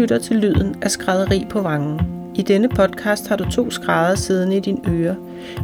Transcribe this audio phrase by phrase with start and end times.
[0.00, 2.00] lytter til lyden af skrædderi på vangen.
[2.34, 5.16] I denne podcast har du to skrædder siddende i din øre.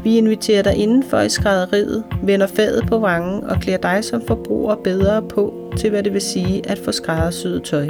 [0.05, 4.75] Vi inviterer dig indenfor i skrædderiet, vender fadet på vangen og klæder dig som forbruger
[4.75, 7.89] bedre på til, hvad det vil sige at få skræddersyet tøj.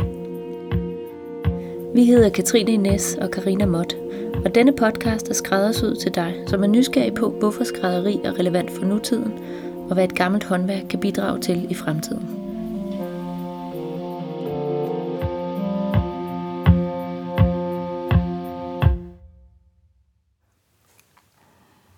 [1.95, 3.97] Vi hedder Katrine Ines og Karina Mott,
[4.45, 8.71] og denne podcast er skræddersyet til dig, som er nysgerrig på, hvorfor skrædderi er relevant
[8.71, 9.33] for nutiden,
[9.89, 12.46] og hvad et gammelt håndværk kan bidrage til i fremtiden.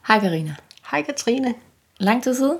[0.08, 0.54] Hej Karina.
[0.90, 1.54] Hej Katrine.
[1.98, 2.58] Lang tid siden?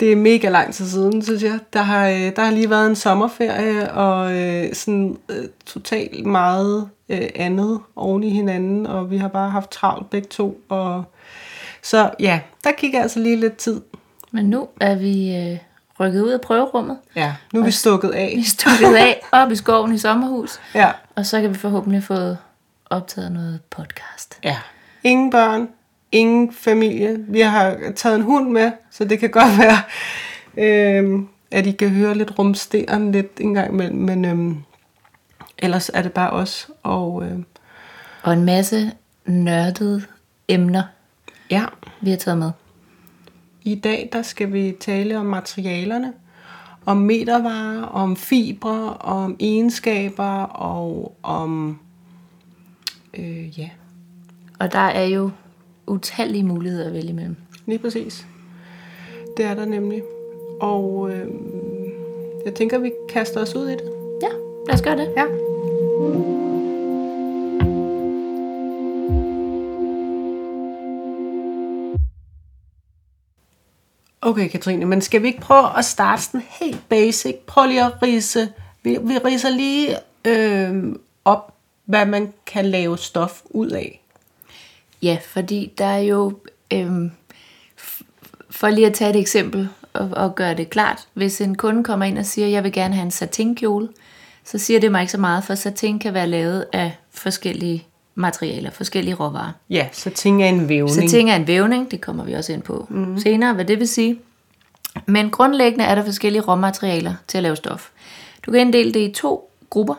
[0.00, 1.58] Det er mega lang tid siden, synes jeg.
[1.72, 6.88] Der har, øh, der har lige været en sommerferie, og øh, sådan øh, totalt meget
[7.08, 10.60] øh, andet oven i hinanden, og vi har bare haft travlt begge to.
[10.68, 11.04] Og,
[11.82, 13.80] så ja, der gik altså lige lidt tid.
[14.30, 15.58] Men nu er vi øh,
[16.00, 16.98] rykket ud af prøverummet.
[17.16, 18.32] Ja, nu er vi stukket af.
[18.36, 20.60] Vi er stukket af op i skoven i sommerhus.
[20.74, 20.92] Ja.
[21.14, 22.36] Og så kan vi forhåbentlig få
[22.90, 24.38] optaget noget podcast.
[24.44, 24.58] Ja.
[25.04, 25.68] Ingen børn,
[26.14, 27.16] ingen familie.
[27.28, 29.78] Vi har taget en hund med, så det kan godt være,
[30.56, 31.20] øh,
[31.50, 34.56] at I kan høre lidt rumsteren lidt en gang imellem, men øh,
[35.58, 36.70] ellers er det bare os.
[36.82, 37.38] Og, øh,
[38.22, 38.92] Og en masse
[39.26, 40.02] nørdede
[40.48, 40.82] emner,
[41.50, 41.64] ja,
[42.00, 42.50] vi har taget med.
[43.62, 46.12] i dag der skal vi tale om materialerne,
[46.86, 51.78] om metervarer, om fibre, om egenskaber og om,
[53.14, 53.70] øh, ja,
[54.58, 55.30] Og der er jo
[55.86, 57.36] utallige muligheder at vælge imellem.
[57.66, 58.26] Lige præcis.
[59.36, 60.02] Det er der nemlig.
[60.60, 61.26] Og øh,
[62.44, 63.92] jeg tænker, vi kaster os ud i det.
[64.22, 64.28] Ja,
[64.66, 65.12] lad os gøre det.
[65.16, 65.24] Ja.
[74.26, 77.36] Okay, Katrine, men skal vi ikke prøve at starte sådan helt basic?
[77.46, 78.52] Prøv lige at rise.
[78.82, 81.54] Vi, vi riser lige øh, op,
[81.84, 84.03] hvad man kan lave stof ud af.
[85.04, 86.38] Ja, fordi der er jo,
[86.72, 87.10] øhm,
[88.50, 92.04] for lige at tage et eksempel og, og gøre det klart, hvis en kunde kommer
[92.04, 93.88] ind og siger, jeg vil gerne have en satinkjole,
[94.44, 98.70] så siger det mig ikke så meget, for satin kan være lavet af forskellige materialer,
[98.70, 99.52] forskellige råvarer.
[99.70, 101.10] Ja, så ting er en vævning.
[101.10, 103.18] Satin er en vævning, det kommer vi også ind på mm.
[103.18, 104.18] senere, hvad det vil sige.
[105.06, 107.90] Men grundlæggende er der forskellige råmaterialer til at lave stof.
[108.46, 109.94] Du kan inddele det i to grupper.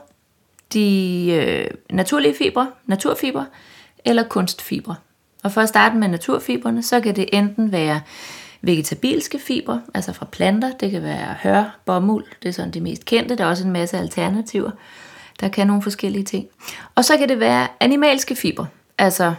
[0.74, 3.46] De øh, naturlige fibre, naturfibre,
[4.06, 4.96] eller kunstfibre.
[5.44, 8.02] Og for at starte med naturfibrene, så kan det enten være
[8.62, 10.72] vegetabilske fibre, altså fra planter.
[10.72, 13.36] Det kan være hør, bomuld, det er sådan de mest kendte.
[13.36, 14.72] Der er også en masse alternativer.
[15.40, 16.48] Der kan nogle forskellige ting.
[16.96, 18.68] Og så kan det være animalske fibre,
[18.98, 19.34] altså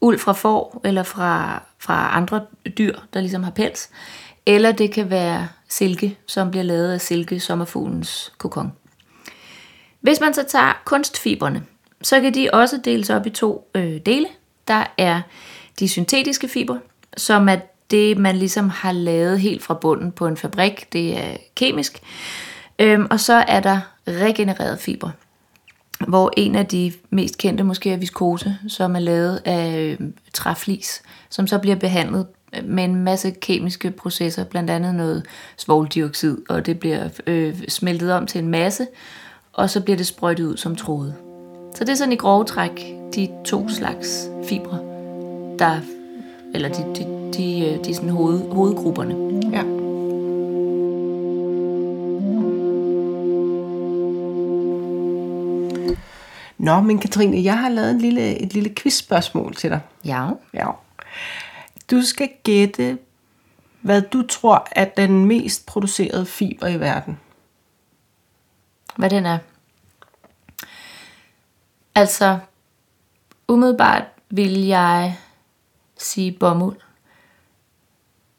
[0.00, 2.46] uld fra får eller fra, fra andre
[2.78, 3.90] dyr, der ligesom har pels.
[4.46, 8.72] Eller det kan være silke, som bliver lavet af silke, sommerfuglens kokon.
[10.00, 11.62] Hvis man så tager kunstfibrene,
[12.02, 14.26] så kan de også deles op i to øh, dele.
[14.68, 15.20] Der er
[15.78, 16.80] de syntetiske fibre,
[17.16, 17.56] som er
[17.90, 20.92] det, man ligesom har lavet helt fra bunden på en fabrik.
[20.92, 22.02] Det er kemisk.
[22.78, 25.10] Øhm, og så er der regenererede fiber,
[26.08, 31.02] hvor en af de mest kendte måske er viskose, som er lavet af øh, træflis,
[31.30, 32.26] som så bliver behandlet
[32.64, 35.26] med en masse kemiske processer, blandt andet noget
[35.56, 38.86] svovldioxid, og det bliver øh, smeltet om til en masse,
[39.52, 41.14] og så bliver det sprøjtet ud som tråde.
[41.74, 44.78] Så det er sådan i grove træk de to slags fibre,
[45.58, 45.80] der,
[46.54, 49.14] eller de, de, de, øh, de sådan hoved, hovedgrupperne.
[49.52, 49.62] Ja.
[56.58, 59.80] Nå, men Katrine, jeg har lavet en lille, et lille quizspørgsmål til dig.
[60.04, 60.28] Ja.
[60.54, 60.70] Ja.
[61.90, 62.98] Du skal gætte,
[63.80, 67.18] hvad du tror er den mest producerede fiber i verden.
[68.96, 69.38] Hvad den er?
[71.94, 72.38] Altså,
[73.48, 75.16] umiddelbart vil jeg
[75.98, 76.76] sige bomuld.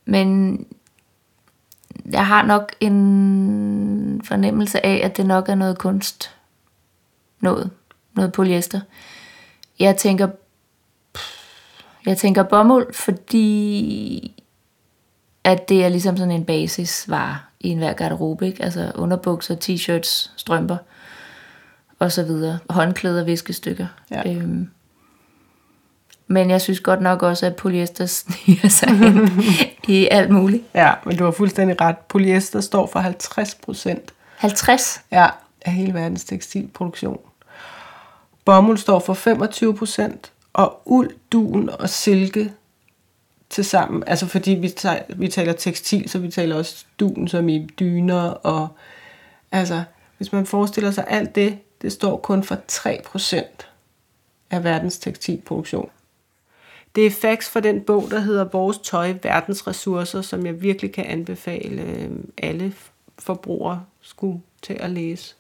[0.06, 0.58] Men
[2.12, 6.36] jeg har nok en fornemmelse af, at det nok er noget kunst.
[7.40, 7.72] Noget.
[8.14, 8.82] Noget polyester.
[9.80, 10.30] Jeg tænker,
[12.06, 14.44] jeg tænker bomuld, fordi
[15.44, 18.64] at det er ligesom sådan en basisvare i enhver garderobe, ikke?
[18.64, 20.78] Altså underbukser, t-shirts, strømper
[22.04, 22.60] og så videre.
[22.70, 23.88] Håndklæder, viskestykker.
[24.12, 24.32] Ja.
[24.32, 24.70] Øhm,
[26.28, 29.30] men jeg synes godt nok også, at polyester sniger sig ind
[29.88, 30.64] i alt muligt.
[30.76, 31.98] Ja, men du har fuldstændig ret.
[31.98, 35.02] Polyester står for 50 procent 50.
[35.12, 35.28] ja,
[35.62, 37.20] af hele verdens tekstilproduktion.
[38.46, 42.52] Bomuld står for 25 procent, og uld, dun og silke
[43.50, 44.04] til sammen.
[44.08, 48.22] Altså fordi vi, tager, vi taler tekstil, så vi taler også dun, som i dyner.
[48.22, 48.68] Og,
[49.52, 49.84] altså,
[50.18, 53.44] hvis man forestiller sig alt det, det står kun for 3%
[54.52, 55.90] af verdens tekstilproduktion.
[56.96, 60.92] Det er facts for den bog, der hedder Vores Tøj, Verdens Ressourcer, som jeg virkelig
[60.94, 62.74] kan anbefale øh, alle
[63.20, 65.36] forbrugere skulle til at læse.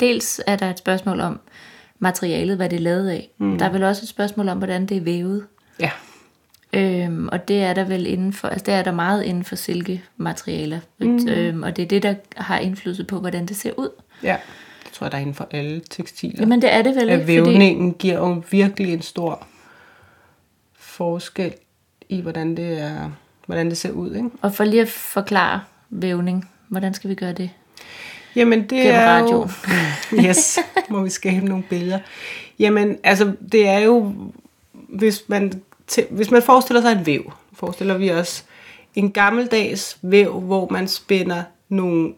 [0.00, 1.40] Dels er der et spørgsmål om
[1.98, 3.30] materialet, hvad det er lavet af.
[3.38, 3.58] Mm.
[3.58, 5.46] Der er vel også et spørgsmål om, hvordan det er vævet.
[5.80, 5.90] Ja.
[6.72, 9.56] Øhm, og det er der vel inden for, altså det er der meget inden for
[9.56, 10.80] silkematerialer.
[10.98, 11.28] Mm.
[11.28, 13.88] Øhm, og det er det, der har indflydelse på, hvordan det ser ud.
[14.22, 14.36] Ja,
[14.84, 16.40] det tror jeg, der er inden for alle tekstiler.
[16.40, 17.32] Jamen det er det vel ikke, fordi...
[17.32, 19.46] vævningen giver jo virkelig en stor
[20.76, 21.54] forskel
[22.08, 23.10] i, hvordan det, er,
[23.46, 24.14] hvordan det ser ud.
[24.14, 24.30] Ikke?
[24.42, 25.60] Og for lige at forklare
[25.90, 27.50] vævning, hvordan skal vi gøre det?
[28.36, 29.42] Jamen det Gennem er jo...
[29.42, 29.50] radioen.
[30.26, 30.58] yes,
[30.88, 31.98] må vi skabe nogle billeder.
[32.58, 34.14] Jamen altså, det er jo...
[34.72, 38.44] Hvis man, til, hvis man forestiller sig en væv, forestiller vi os
[38.94, 42.14] en gammeldags væv, hvor man spænder nogle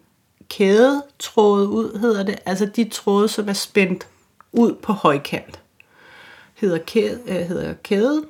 [0.49, 2.39] kædetråde ud, hedder det.
[2.47, 4.07] Altså de tråde, som er spændt
[4.53, 5.61] ud på højkant,
[6.55, 8.25] hedder kæde, øh, hedder kæde.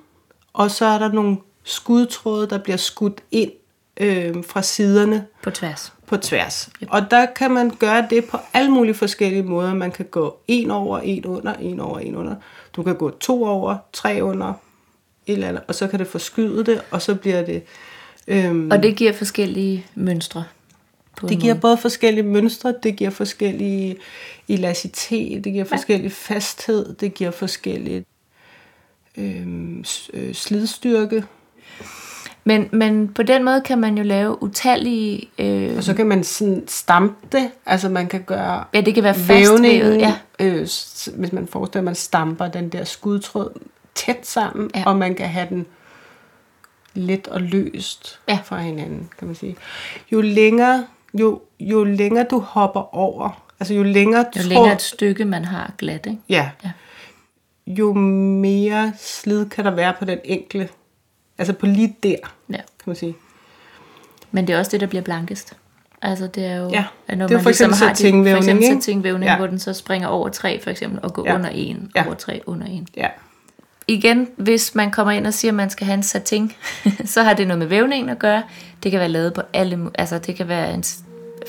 [0.52, 3.50] Og så er der nogle skudtråde, der bliver skudt ind
[3.96, 5.92] øh, fra siderne På tværs.
[6.06, 6.70] på tværs.
[6.82, 6.88] Yep.
[6.92, 9.74] Og der kan man gøre det på alle mulige forskellige måder.
[9.74, 12.34] Man kan gå en over, en under, en over, en under.
[12.76, 14.52] Du kan gå to over, tre under,
[15.26, 17.62] et eller andet, og så kan det forskyde det, og så bliver det...
[18.28, 20.44] Øhm, Og det giver forskellige mønstre.
[21.16, 21.60] På det giver måde.
[21.60, 23.96] både forskellige mønstre, det giver forskellige
[24.48, 28.04] elasticitet, det giver forskellig fasthed, det giver forskellig
[29.18, 31.24] øhm, øh, slidstyrke.
[32.44, 35.28] Men, men på den måde kan man jo lave utallige...
[35.38, 39.02] Øh, Og så kan man sådan stampe det, altså man kan gøre ja, det kan
[39.04, 39.98] være fastvævet.
[39.98, 40.14] Ja.
[40.40, 40.58] øh,
[41.16, 43.52] hvis man forestiller, at man stamper den der skudtråd
[43.94, 44.82] tæt sammen, Ja.
[44.86, 45.66] og man kan have den
[46.94, 48.38] let og løst Ja.
[48.44, 49.56] fra hinanden, kan man sige.
[50.12, 50.86] Jo længere,
[51.20, 55.44] jo, jo længere du hopper over, altså jo længere Jo tråd, længere et stykke man
[55.44, 56.18] har glat, ikke?
[56.28, 56.70] ja, Ja.
[57.66, 60.68] jo mere slid kan der være på den enkle,
[61.38, 62.16] altså på lige der,
[62.50, 62.56] ja.
[62.56, 63.16] kan man sige.
[64.30, 65.56] Men det er også det, der bliver blankest.
[66.02, 67.98] Altså det er jo, Ja, at når det er man for eksempel ligesom har de-
[67.98, 68.74] satinvævning, for eksempel ikke?
[68.82, 69.36] satinvævning, Ja.
[69.36, 71.34] hvor den så springer over tre for eksempel, og går Ja.
[71.34, 72.06] under en, Ja.
[72.06, 72.88] over tre, under en.
[72.96, 73.08] Ja,
[73.88, 76.52] Igen, hvis man kommer ind og siger, at man skal have en satin,
[77.04, 78.42] så har det noget med vævningen at gøre.
[78.82, 80.84] Det kan være lavet på alle, altså det kan være en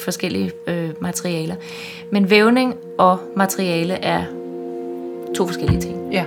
[0.03, 1.55] forskellige øh, materialer.
[2.11, 4.23] Men vævning og materiale er
[5.35, 6.13] to forskellige ting.
[6.13, 6.25] ja.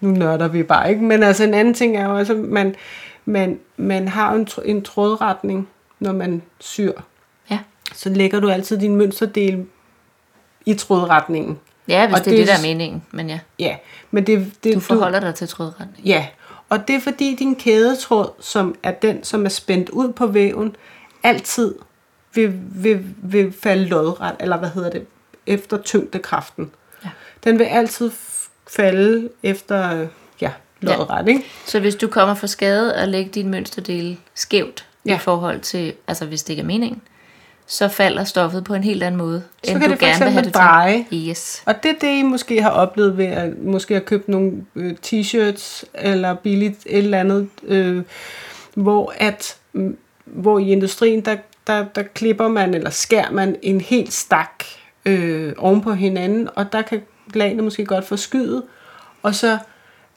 [0.00, 1.04] Nu nørder vi bare, ikke?
[1.04, 2.74] Men altså en anden ting er jo også, at man,
[3.24, 5.68] man, man har en, tr- en trådretning,
[6.00, 6.92] når man syr.
[7.50, 7.58] Ja,
[7.94, 9.66] Så lægger du altid din mønsterdel
[10.66, 11.58] i trådretningen.
[11.88, 13.02] ja hvis Og det er det det, er der er meningen.
[13.10, 13.76] Men ja, Ja,
[14.10, 16.06] men det, det du forholder dig til trådretning.
[16.06, 16.26] Ja,
[16.68, 20.76] og det er fordi din kædetråd, som er den, som er spændt ud på væven,
[21.22, 21.74] altid
[22.34, 25.06] vil, vil, vil falde lodret, eller hvad hedder det,
[25.46, 26.70] efter tyngdekraften.
[27.04, 27.10] Ja.
[27.44, 28.10] Den vil altid
[28.70, 30.06] falde efter,
[30.40, 30.50] ja,
[30.80, 31.44] lodret, ikke?
[31.66, 35.10] Så hvis du kommer for skade og lægger din mønsterdel skævt ja.
[35.10, 35.16] Ja.
[35.16, 37.02] i forhold til, altså hvis det ikke er meningen,
[37.72, 40.24] så falder stoffet på en helt anden måde, Så end kan du det for gerne
[40.24, 41.04] vil have det dreje.
[41.10, 41.28] til.
[41.28, 41.62] Yes.
[41.66, 44.94] Og det er det, I måske har oplevet ved at måske have købt nogle øh,
[45.06, 48.02] t-shirts eller billigt et eller andet, øh,
[48.74, 51.36] hvor at mm, hvor i industrien, der,
[51.66, 54.64] der, der klipper man eller skærer man en helt stak
[55.04, 57.02] øh, oven på hinanden, og der kan
[57.34, 58.62] lagene måske godt forskyde,
[59.22, 59.58] og så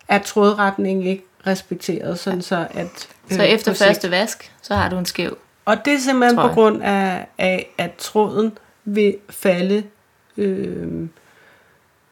[0.08, 3.08] er trådretningen ikke respekteret, sådan så at...
[3.32, 5.38] Så efter første vask, så har du en skæv.
[5.66, 9.84] Og det er simpelthen på grund af, af, at tråden vil falde
[10.38, 11.08] øh,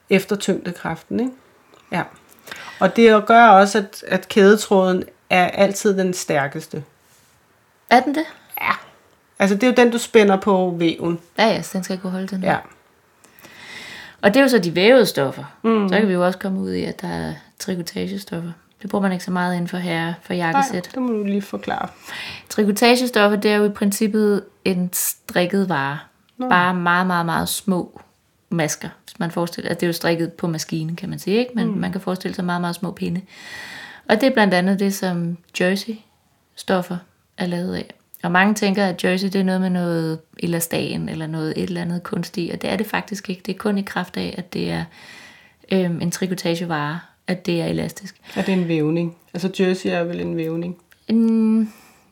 [0.09, 1.19] efter tyngdekraften.
[1.19, 1.31] Ikke?
[1.91, 2.03] Ja.
[2.79, 6.83] Og det gør også, at, at kædetråden er altid den stærkeste.
[7.89, 8.25] Er den det?
[8.61, 8.71] Ja.
[9.39, 11.19] Altså det er jo den, du spænder på væven.
[11.37, 12.43] Ja, ja, så den skal kunne holde den.
[12.43, 12.57] Ja.
[14.21, 15.43] Og det er jo så de vævede stoffer.
[15.61, 15.89] Mm.
[15.89, 18.51] Så kan vi jo også komme ud i, at der er trikotagestoffer.
[18.83, 20.89] Det bruger man ikke så meget inden for her for Nej, jakkesæt.
[20.93, 21.87] det må du lige forklare.
[22.49, 25.99] Trikotagestoffer, det er jo i princippet en strikket vare.
[26.37, 26.49] Nå.
[26.49, 28.01] Bare meget, meget, meget små
[28.49, 28.89] masker.
[29.03, 31.51] Hvis man forestiller at det er jo strikket på maskinen, kan man sige, ikke?
[31.55, 31.77] Men mm.
[31.77, 33.21] man kan forestille sig meget, meget små pinde.
[34.09, 36.97] Og det er blandt andet det, som jersey-stoffer
[37.37, 37.93] er lavet af.
[38.23, 41.81] Og mange tænker, at jersey det er noget med noget elastan eller noget et eller
[41.81, 43.41] andet kunstigt, og det er det faktisk ikke.
[43.45, 44.83] Det er kun i kraft af, at det er
[45.71, 48.15] øhm, en trikotagevare, at det er elastisk.
[48.35, 49.15] Er det en vævning?
[49.33, 50.75] Altså jersey er vel en vævning?
[51.09, 51.61] Mm,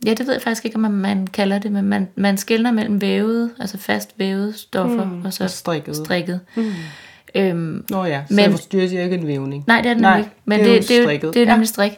[0.05, 2.71] ja, det ved jeg faktisk ikke, om man, man kalder det, men man, man skældner
[2.71, 5.95] mellem vævede, altså fast vævede stoffer, mm, og så og strikket.
[5.95, 6.39] strikket.
[6.55, 6.71] Mm.
[7.35, 8.51] Øhm, Nå ja, så Men-
[8.81, 9.63] jersey er ikke en vævning.
[9.67, 10.35] nej, det er den Nej, nemlig ikke.
[10.45, 11.51] Men det det, er det, det, er det er jo Ja.
[11.51, 11.91] nemlig strik.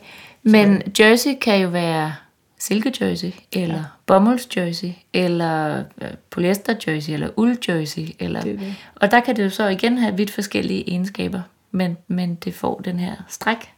[0.43, 2.13] Men jersey kan jo være
[2.60, 3.84] silkejersey, eller ja.
[4.05, 8.08] bomuldsjersey, eller øh, polyesterjersey, eller uldjersey.
[8.20, 8.75] Eller, Det det.
[8.96, 11.41] Og der kan det jo så igen have vidt forskellige egenskaber,
[11.74, 13.74] men, men det får den her stræk.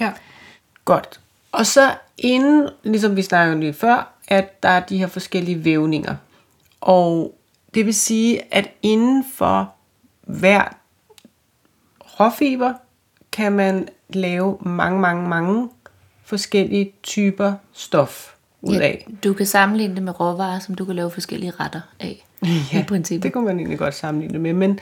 [0.00, 0.12] Ja.
[0.84, 1.20] Godt.
[1.52, 5.64] Og så inden, ligesom vi snakkede om lige før, at der er de her forskellige
[5.64, 6.16] vævninger.
[6.80, 7.38] Og
[7.74, 9.72] det vil sige, at inden for
[10.22, 10.76] hver
[12.20, 12.72] råfiber
[13.32, 15.68] kan man lave mange, mange, mange
[16.24, 19.08] forskellige typer stof ud af.
[19.24, 22.26] du kan sammenligne det med råvarer, som du kan lave forskellige retter af.
[22.72, 23.22] I princippet.
[23.22, 24.52] det kunne man egentlig godt sammenligne det med.
[24.52, 24.78] Men,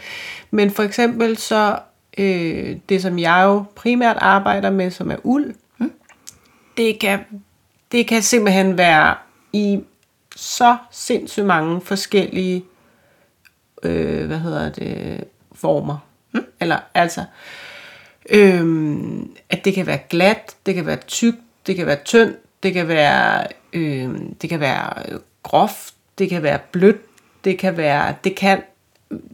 [0.50, 1.78] men for eksempel så,
[2.18, 5.92] øh, det som jeg jo primært arbejder med, som er uld, mm.
[6.76, 7.20] det, kan,
[7.92, 9.14] det kan simpelthen være
[9.52, 9.80] i
[10.36, 12.64] så sindssygt mange forskellige,
[13.82, 15.98] øh, hvad hedder det, former.
[16.32, 16.44] Mm.
[16.60, 17.24] Eller altså,
[18.30, 18.96] øh,
[19.50, 22.88] at det kan være glat, det kan være tykt, det kan være tyndt, det kan
[22.88, 24.10] være, øh,
[24.42, 27.00] det kan være groft, det kan være blødt,
[27.44, 28.62] det kan være, det kan,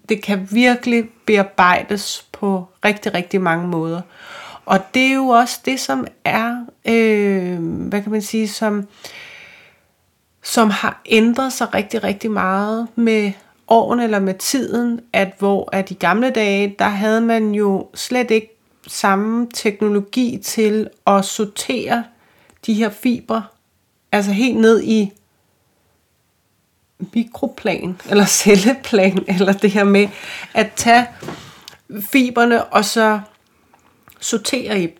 [0.09, 4.01] det kan virkelig bearbejdes på rigtig, rigtig mange måder.
[4.65, 8.89] Og det er jo også det, som er, øh, hvad kan man sige, som,
[10.43, 13.33] som har ændret sig rigtig, rigtig meget med
[13.69, 18.31] årene eller med tiden, at hvor at i gamle dage, der havde man jo slet
[18.31, 18.57] ikke
[18.87, 22.05] samme teknologi til at sortere
[22.67, 23.45] de her fibre,
[24.13, 25.13] altså helt ned i
[27.15, 30.09] mikroplan, eller celleplan, eller det her med
[30.55, 31.07] at tage
[32.13, 33.21] fiberne og så
[34.21, 34.97] sortere i dem.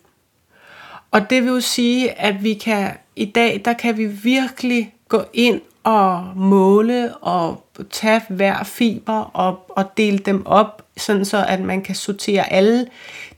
[1.11, 5.25] Og det vil jo sige, at vi kan i dag, der kan vi virkelig gå
[5.33, 11.61] ind og måle og tage hver fiber og, og dele dem op, sådan så at
[11.61, 12.87] man kan sortere alle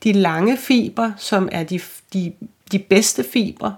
[0.04, 1.80] de lange fiber, som er de,
[2.12, 2.32] de,
[2.72, 3.72] de bedste fiber,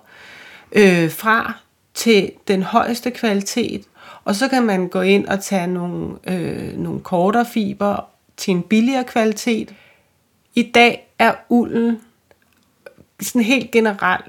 [0.73, 1.53] øh, fra
[1.95, 3.85] til den højeste kvalitet.
[4.25, 8.63] Og så kan man gå ind og tage nogle, øh, nogle kortere fiber til en
[8.63, 9.75] billigere kvalitet.
[10.55, 12.01] I dag er ulden
[13.21, 14.25] sådan helt generelt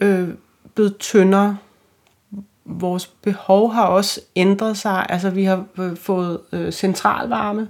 [0.00, 0.28] øh,
[0.74, 1.58] blevet tyndere.
[2.64, 5.06] Vores behov har også ændret sig.
[5.08, 7.68] Altså vi har øh, fået øh, centralvarme,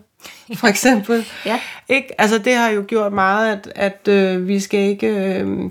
[0.55, 1.25] for eksempel.
[1.47, 1.61] Ja.
[1.89, 2.21] Ikke?
[2.21, 5.07] Altså det har jo gjort meget, at, at øh, vi skal ikke...
[5.07, 5.71] Øh,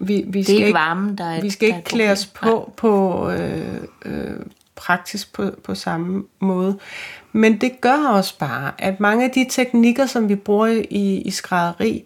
[0.00, 3.30] vi, vi skal ikke varmen, der er Vi skal er ikke klæde os på, på
[3.30, 4.36] øh, øh,
[4.78, 6.78] praktisk på, på samme måde.
[7.32, 11.30] Men det gør også bare, at mange af de teknikker, som vi bruger i, i
[11.30, 12.04] skrædderi,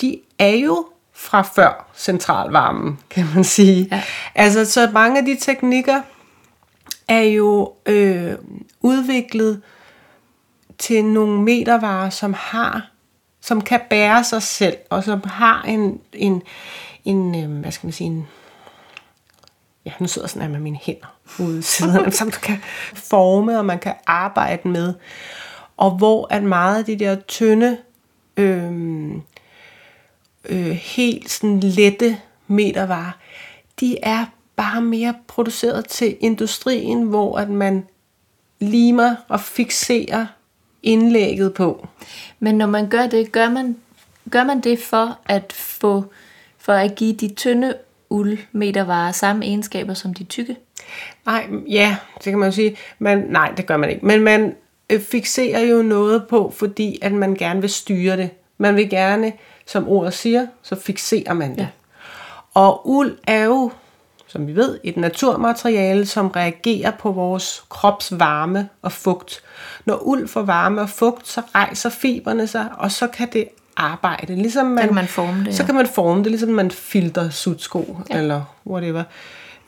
[0.00, 3.88] de er jo fra før centralvarmen, kan man sige.
[3.90, 4.02] Ja.
[4.34, 6.02] Altså, så mange af de teknikker
[7.08, 8.32] er jo øh,
[8.80, 9.62] udviklet
[10.78, 12.90] til nogle metervarer, som har,
[13.40, 16.42] som kan bære sig selv, og som har en, en,
[17.04, 18.28] en øh, hvad skal man sige, en,
[19.86, 21.62] ja, nu sidder jeg sådan her med mine hænder ude
[22.18, 22.58] som du kan
[22.94, 24.94] forme, og man kan arbejde med.
[25.76, 27.78] Og hvor at meget af de der tynde,
[28.36, 28.72] øh,
[30.48, 33.18] øh, helt sådan lette metervarer,
[33.80, 34.26] de er
[34.56, 37.86] bare mere produceret til industrien, hvor at man
[38.60, 40.26] limer og fixerer
[40.82, 41.88] indlægget på.
[42.38, 43.76] Men når man gør det, gør man,
[44.30, 46.04] gør man det for at få
[46.58, 47.76] for at give de tynde
[48.10, 50.56] uldmetervarer samme egenskaber som de tykke?
[51.26, 52.76] Nej, ja, det kan man jo sige.
[52.98, 54.06] Men nej, det gør man ikke.
[54.06, 54.54] Men man
[54.90, 58.30] øh, fixerer jo noget på, fordi at man gerne vil styre det.
[58.58, 59.32] Man vil gerne,
[59.66, 61.58] som ordet siger, så fixerer man det.
[61.58, 61.66] Ja.
[62.54, 63.70] Og uld er jo,
[64.26, 69.42] som vi ved, et naturmateriale, som reagerer på vores krops varme og fugt.
[69.84, 74.34] Når uld får varme og fugt, så rejser fiberne sig, og så kan det arbejde.
[74.34, 75.66] Ligesom man, kan man forme det, Så ja.
[75.66, 78.18] kan man forme det, ligesom man filter sutsko, ja.
[78.18, 79.02] eller whatever.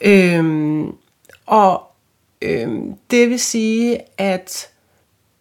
[0.01, 0.93] Øhm,
[1.47, 1.83] og
[2.43, 4.69] øhm, det vil sige, at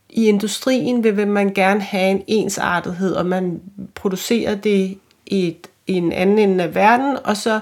[0.09, 3.61] i industrien vil, man gerne have en ensartethed, og man
[3.95, 7.59] producerer det i, et, i en anden ende af verden, og så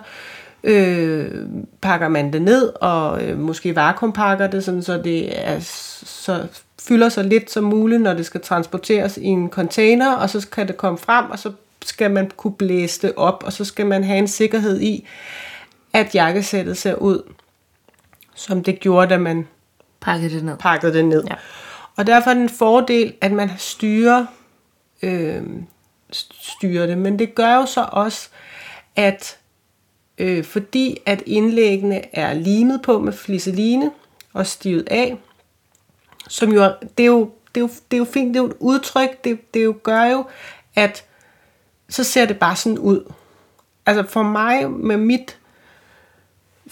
[0.63, 1.31] øh,
[1.81, 5.59] pakker man det ned, og øh, måske vakuumpakker det, sådan, så det er,
[6.05, 6.47] så
[6.81, 10.67] fylder så lidt som muligt, når det skal transporteres i en container, og så kan
[10.67, 11.51] det komme frem, og så
[11.85, 15.07] skal man kunne blæse det op, og så skal man have en sikkerhed i,
[15.93, 17.33] at jakkesættet ser ud,
[18.35, 19.47] som det gjorde, da man
[20.01, 20.57] Pakke det ned.
[20.57, 21.23] pakket det ned.
[21.29, 21.35] Ja.
[21.95, 24.25] Og derfor er det en fordel, at man styrer,
[25.03, 25.43] øh,
[26.41, 26.97] styrer det.
[26.97, 28.29] Men det gør jo så også,
[28.95, 29.37] at
[30.17, 33.91] øh, fordi at indlæggene er limet på med fliseline
[34.33, 35.17] og stivet af,
[36.27, 38.43] som jo, er- det er jo, det er jo, det er jo fint, det er
[38.43, 40.25] jo et udtryk, det, det jo gør jo,
[40.75, 41.05] at
[41.89, 43.11] så ser det bare sådan ud.
[43.85, 45.37] Altså for mig med mit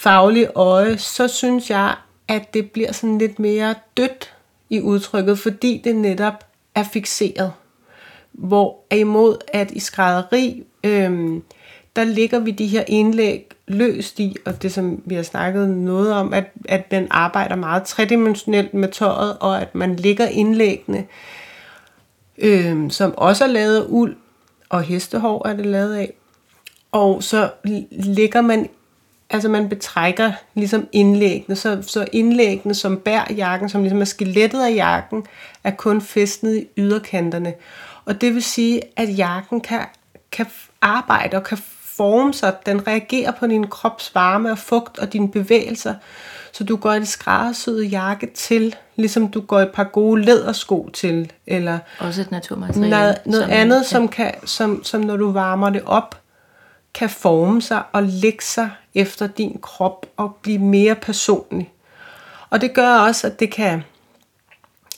[0.01, 1.95] faglige øje, så synes jeg,
[2.27, 4.33] at det bliver sådan lidt mere dødt
[4.69, 7.53] i udtrykket, fordi det netop er fixeret.
[8.31, 11.43] Hvor imod at i skrædderi, øhm,
[11.95, 16.13] der ligger vi de her indlæg løst i, og det som vi har snakket noget
[16.13, 21.05] om, at, at man arbejder meget tredimensionelt med tøjet, og at man ligger indlæggene,
[22.37, 24.15] øhm, som også er lavet af uld,
[24.69, 26.13] og hestehår er det lavet af.
[26.91, 27.49] Og så
[27.91, 28.69] ligger man,
[29.31, 34.63] altså man betrækker ligesom indlæggene, så, så indlæggene som bærer jakken, som ligesom er skelettet
[34.63, 35.23] af jakken,
[35.63, 37.53] er kun fæstnet i yderkanterne.
[38.05, 39.79] Og det vil sige, at jakken kan,
[40.31, 40.45] kan
[40.81, 42.53] arbejde og kan forme sig.
[42.65, 45.93] Den reagerer på din krops varme og fugt og dine bevægelser.
[46.53, 51.31] Så du går en skræddersyet jakke til, ligesom du går et par gode lædersko til.
[51.47, 52.89] Eller Også et naturmateriale.
[52.89, 53.83] noget, noget som- andet, ja.
[53.83, 56.20] som, kan, som, som når du varmer det op,
[56.93, 61.71] kan forme sig og lægge sig efter din krop og blive mere personlig.
[62.49, 63.83] Og det gør også, at det kan,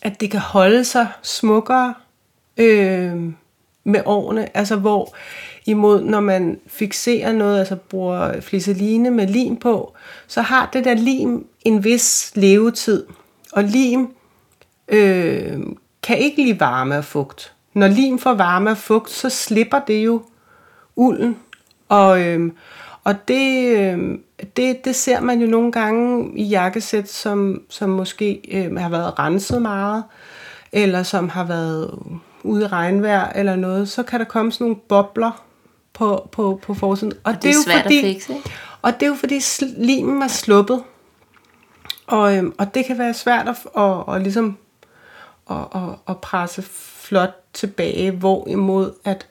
[0.02, 1.94] at det kan holde sig smukkere
[2.58, 3.34] øh,
[3.84, 4.58] med årene.
[4.58, 5.16] Altså hvor
[5.66, 9.94] imod, når man fixerer noget, altså bruger fliseline med lim på,
[10.28, 13.06] så har det der lim en vis levetid.
[13.52, 14.16] Og lim
[14.88, 15.60] øh,
[16.04, 17.54] kan ikke lide varme og fugt.
[17.74, 20.22] Når lim får varme og fugt, så slipper det jo
[20.96, 21.38] ulden.
[21.94, 22.52] Og, øh,
[23.04, 24.18] og det, øh,
[24.58, 29.20] det, det ser man jo nogle gange i jakkesæt, som, som måske øh, har været
[29.20, 30.04] renset meget,
[30.72, 32.00] eller som har været
[32.44, 35.44] ude i regnvejr eller noget, så kan der komme sådan nogle bobler
[35.94, 37.14] på, på, på forsiden.
[37.24, 38.34] Og, det er svært at fikse?
[38.82, 39.42] Og det er jo fordi
[39.78, 40.84] limen er sluppet.
[42.08, 44.58] Og, øhm, og det kan være svært at, og, og ligesom
[45.50, 46.62] at, at, at presse
[47.02, 49.28] flot tilbage, hvorimod at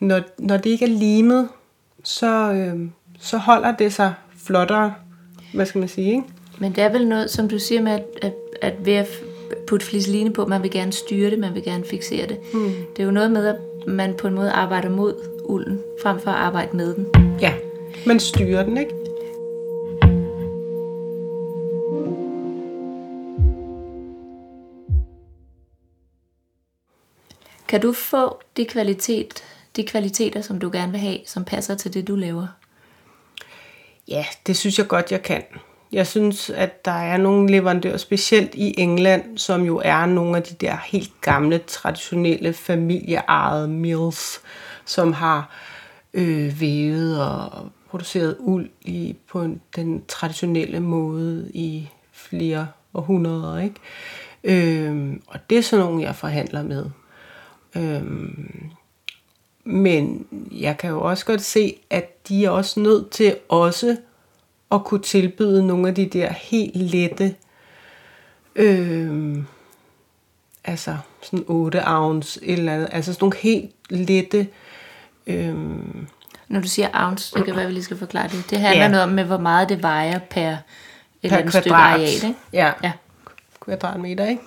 [0.00, 1.48] når, når det ikke er limet,
[2.06, 4.14] så, øhm, så holder det sig
[4.46, 4.94] flottere,
[5.54, 6.22] hvad skal man sige, ikke?
[6.58, 9.08] Men det er vel noget, som du siger med, at, at, at ved at
[9.66, 12.38] putte fliseline på, man vil gerne styre det, man vil gerne fixere det.
[12.54, 12.72] Mm.
[12.96, 15.14] Det er jo noget med, at man på en måde arbejder mod
[15.44, 17.06] ulden, frem for at arbejde med den.
[17.40, 17.52] Ja,
[18.06, 18.92] man styrer den, ikke?
[27.68, 29.44] Kan du få de, kvalitet,
[29.76, 32.46] de kvaliteter, som du gerne vil have, som passer til det, du laver?
[34.08, 35.42] Ja, det synes jeg godt, jeg kan.
[35.92, 40.42] Jeg synes, at der er nogle leverandører, specielt i England, som jo er nogle af
[40.42, 44.40] de der helt gamle, traditionelle familieejede mills,
[44.84, 45.50] som har
[46.14, 53.58] øh, vævet og produceret uld i, på den traditionelle måde i flere århundreder.
[53.58, 53.76] Ikke?
[54.44, 56.84] Øh, og det er sådan nogle, jeg forhandler med.
[57.76, 58.02] Øh,
[59.66, 63.96] men jeg kan jo også godt se, at de er også nødt til også
[64.72, 67.34] at kunne tilbyde nogle af de der helt lette,
[68.56, 69.36] øh,
[70.64, 74.48] altså sådan 8 ounce et eller andet, altså sådan nogle helt lette,
[75.26, 75.54] øh,
[76.48, 78.44] Når du siger ounce, det kan være, vi lige skal forklare det.
[78.50, 78.88] Det handler Ja.
[78.90, 80.58] noget om, med hvor meget det vejer per et
[81.22, 81.92] eller per andet stykke kvadrat.
[81.92, 82.08] areal.
[82.14, 82.34] Ikke?
[82.52, 82.92] Ja, Ja.
[83.60, 84.42] kvadratmeter, ikke?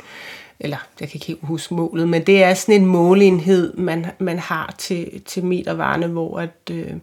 [0.60, 4.40] Eller, jeg kan ikke helt huske målet, men det er sådan en måleenhed, man, man
[4.40, 6.94] har til, til metervarene, hvor at, øh,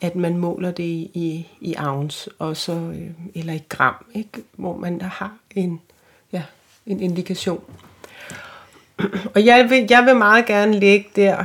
[0.00, 4.42] at man måler det i, i, i ounce, og så, øh, eller i gram, ikke?
[4.52, 5.80] hvor man har en,
[6.32, 6.42] ja,
[6.86, 7.64] en indikation.
[9.34, 11.44] Og jeg vil, jeg vil meget gerne lægge der,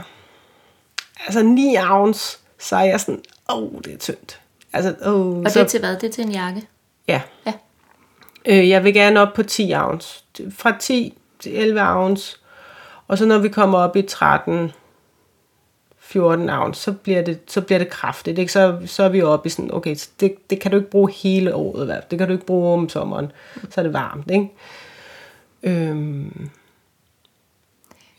[1.25, 4.39] altså 9 ounce, så er jeg sådan, åh, oh, det er tyndt.
[4.73, 5.95] Altså, oh, Og så, det er til hvad?
[5.97, 6.67] Det er til en jakke?
[7.07, 7.21] Ja.
[7.45, 7.53] Ja.
[8.45, 10.23] Øh, jeg vil gerne op på 10 ounce.
[10.49, 12.37] Fra 10 til 11 ounce.
[13.07, 14.71] Og så når vi kommer op i 13,
[15.97, 18.39] 14 ounce, så bliver det, så bliver det kraftigt.
[18.39, 18.51] Ikke?
[18.51, 21.11] Så, så er vi oppe i sådan, okay, så det, det kan du ikke bruge
[21.11, 21.85] hele året.
[21.85, 21.99] Hvad?
[22.11, 23.31] Det kan du ikke bruge om sommeren.
[23.69, 24.31] Så er det varmt.
[24.31, 24.49] Ikke?
[25.63, 26.49] Øhm,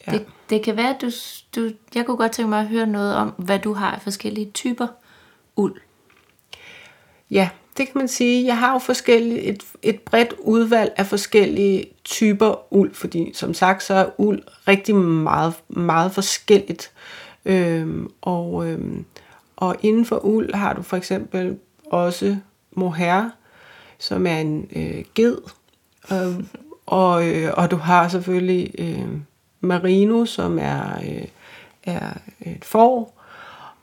[0.07, 0.13] ja.
[0.13, 1.11] Det, det kan være, at du,
[1.57, 1.71] du...
[1.95, 4.87] Jeg kunne godt tænke mig at høre noget om, hvad du har af forskellige typer
[5.57, 5.81] uld.
[7.31, 7.49] Ja,
[7.79, 8.47] det kan man sige.
[8.47, 13.83] Jeg har jo forskellige, et, et bredt udvalg af forskellige typer uld, fordi som sagt,
[13.83, 16.91] så er uld rigtig meget, meget forskelligt.
[17.45, 19.05] Øhm, og, øhm,
[19.57, 22.37] og inden for uld har du for eksempel også
[22.73, 23.31] mohair,
[23.99, 25.39] som er en øh, ged,
[26.13, 26.45] øh,
[26.87, 29.09] og, øh, og du har selvfølgelig øh,
[29.61, 31.25] merino, som er, øh,
[31.85, 33.18] er et får,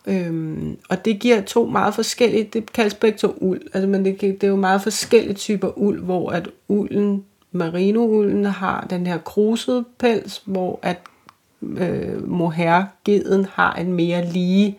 [0.08, 4.22] Øhm, og det giver to meget forskellige, det kaldes begge to uld, altså, men det,
[4.22, 9.86] det er jo meget forskellige typer uld, hvor at ulden, merino-ulden har den her krusede
[9.98, 10.98] pels, hvor at
[11.62, 14.78] øh, mohair-geden har en mere lige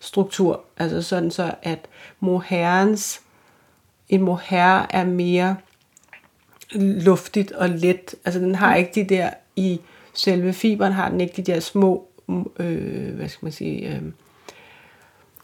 [0.00, 1.78] struktur, altså sådan så, at
[2.20, 3.20] mohairens
[4.08, 5.56] en mohair er mere
[6.74, 8.14] luftigt og let.
[8.24, 9.80] Altså den har ikke de der, i
[10.14, 12.08] selve fiberen har den ikke de der små,
[12.58, 14.02] øh, hvad skal man sige, øh,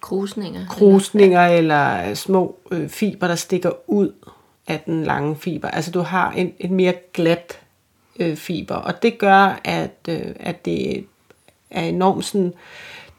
[0.00, 0.66] Krusninger.
[0.70, 4.12] krusninger eller, eller øh, små øh, fiber, der stikker ud
[4.66, 5.68] af den lange fiber.
[5.68, 7.60] Altså du har en, en mere glat
[8.18, 11.04] øh, fiber, og det gør, at, øh, at det
[11.70, 12.52] er enormt sådan,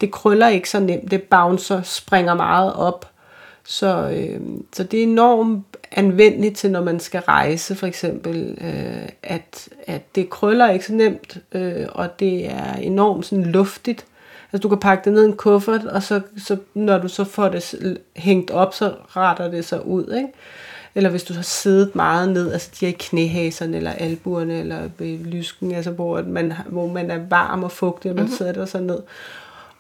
[0.02, 3.10] det krøller ikke så nemt, det bouncer, springer meget op,
[3.64, 4.42] så, øh,
[4.74, 10.16] så det er enormt anvendeligt til, når man skal rejse, for eksempel, øh, at, at
[10.16, 14.06] det krøller ikke så nemt, øh, og det er enormt sådan luftigt.
[14.54, 17.24] Altså du kan pakke det ned i en kuffert, og så, så når du så
[17.24, 20.30] får det hængt op, så retter det sig ud, ikke?
[20.96, 24.90] Eller hvis du har siddet meget ned, altså de her knæhaserne, eller albuerne, eller
[25.26, 28.38] lysken, altså hvor man, hvor man er varm og fugtig, og man mm-hmm.
[28.38, 29.00] sidder der så ned.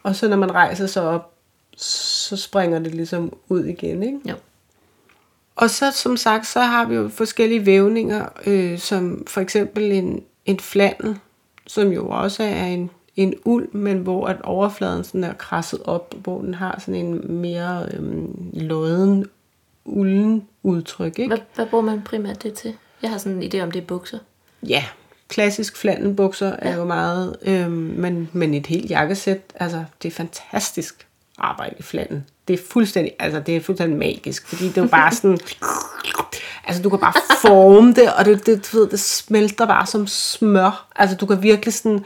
[0.03, 1.33] Og så når man rejser sig op,
[1.77, 4.19] så springer det ligesom ud igen, ikke?
[4.29, 4.35] Jo.
[5.55, 10.23] Og så som sagt, så har vi jo forskellige vævninger, øh, som for eksempel en,
[10.45, 11.19] en flandel,
[11.67, 16.15] som jo også er en, en uld, men hvor at overfladen sådan er krasset op,
[16.23, 19.25] hvor den har sådan en mere øh, lodden,
[19.85, 21.19] ulden udtryk.
[21.19, 21.27] Ikke?
[21.27, 22.73] Hvad, hvad bruger man primært det til?
[23.01, 24.19] Jeg har sådan en idé om, det er bukser.
[24.63, 24.83] Ja,
[25.27, 31.07] klassisk flandelbukser er jo meget, øh, men, men et helt jakkesæt, altså det er fantastisk
[31.37, 32.23] arbejde i flandel.
[32.47, 35.39] Det er fuldstændig, altså det er fuldstændig magisk, fordi det er jo bare sådan,
[36.67, 40.07] altså du kan bare forme det, og det, det, du ved, det smelter bare som
[40.07, 40.87] smør.
[40.95, 42.05] Altså du kan virkelig sådan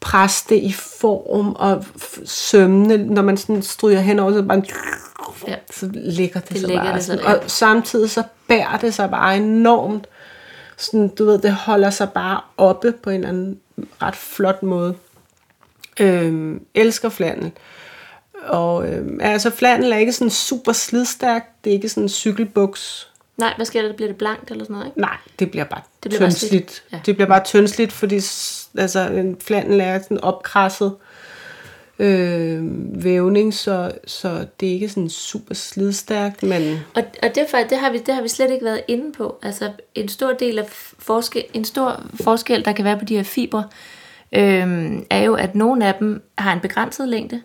[0.00, 1.84] presse det i form og
[2.24, 4.62] sømne, når man sådan stryger henover, så bare
[5.48, 5.54] Ja.
[5.70, 6.94] så ligger det, Det så lægger bare.
[6.94, 7.30] det sig, sådan.
[7.30, 7.38] ja.
[7.44, 10.06] og samtidig så bærer det sig bare enormt.
[10.76, 13.60] Sådan, du ved, det holder sig bare oppe på en eller anden
[14.02, 14.94] ret flot måde.
[16.00, 17.52] Øhm, elsker flandel.
[18.46, 21.42] Og øhm, altså flandel er ikke sådan super slidstærk.
[21.64, 23.09] Det er ikke sådan en cykelbuks.
[23.40, 23.92] Nej, hvad sker der?
[23.92, 25.00] Bliver det blankt eller sådan noget, ikke?
[25.00, 26.50] Nej, det bliver bare Det bliver bare tyndslidt.
[26.50, 26.82] slidt.
[26.92, 27.00] Ja.
[27.06, 28.14] Det bliver bare tyndslidt, fordi
[28.78, 30.94] altså, en flandel er sådan opkrasset
[31.98, 32.60] øh,
[33.04, 37.70] vævning, så, så det er ikke sådan super slidstærkt, men Og, og det, er faktisk,
[37.70, 39.38] det, har vi, det har vi slet ikke været inde på.
[39.42, 40.64] Altså en stor del af
[40.98, 43.64] forskel, en stor forskel, der kan være på de her fibre,
[44.32, 47.42] øhm, er jo, at nogle af dem har en begrænset længde.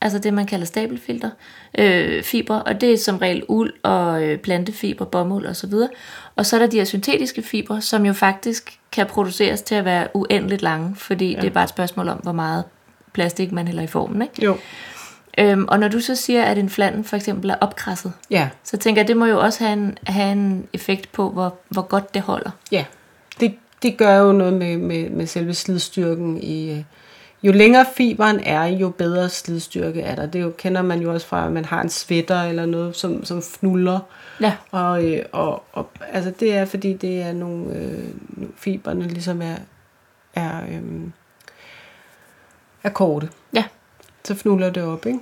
[0.00, 1.30] Altså det, man kalder stabelfilter,
[1.78, 5.88] øh, fibre, og det er som regel uld og øh, plantefiber, bomuld og så videre.
[6.36, 9.84] Og så er der de her syntetiske fibre, som jo faktisk kan produceres til at
[9.84, 11.40] være uendeligt lange, fordi ja.
[11.40, 12.64] det er bare et spørgsmål om, hvor meget
[13.12, 14.22] plastik man hælder i formen.
[14.22, 14.44] Ikke?
[14.44, 14.56] jo,
[15.38, 18.76] Øhm, og når du så siger, at en flandel for eksempel er opkrasset, ja, så
[18.76, 22.14] tænker jeg, det må jo også have en, have en effekt på, hvor, hvor godt
[22.14, 22.50] det holder.
[22.72, 22.84] ja.
[23.40, 26.84] Det, det gør jo noget med, med, med selve slidstyrken i...
[27.42, 30.26] Jo længere fiberen er, jo bedre slidstyrke er der.
[30.26, 33.24] Det jo, kender man jo også fra, at man har en sweater eller noget, som,
[33.24, 34.00] som fnuller.
[34.40, 34.56] Ja.
[34.70, 38.08] Og, øh, og, og altså det er, fordi det er nogle øh,
[38.56, 39.56] fiberne ligesom er,
[40.34, 40.82] er, øh,
[42.82, 43.28] er korte.
[43.54, 43.64] Ja.
[44.24, 45.06] så fnuller det op.
[45.06, 45.18] Ikke?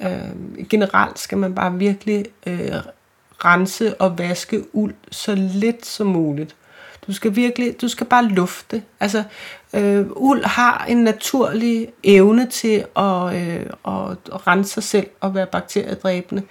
[0.00, 2.72] Øh, generelt skal man bare virkelig øh,
[3.44, 6.56] rense og vaske uld så lidt som muligt.
[7.06, 8.82] Du skal virkelig, du skal bare lufte.
[9.00, 9.22] Altså,
[9.74, 15.34] øh, uld har en naturlig evne til at, øh, at, at rense sig selv og
[15.34, 16.42] være bakteriedræbende.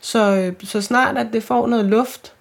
[0.00, 2.32] Så, øh, så snart at det får noget luft,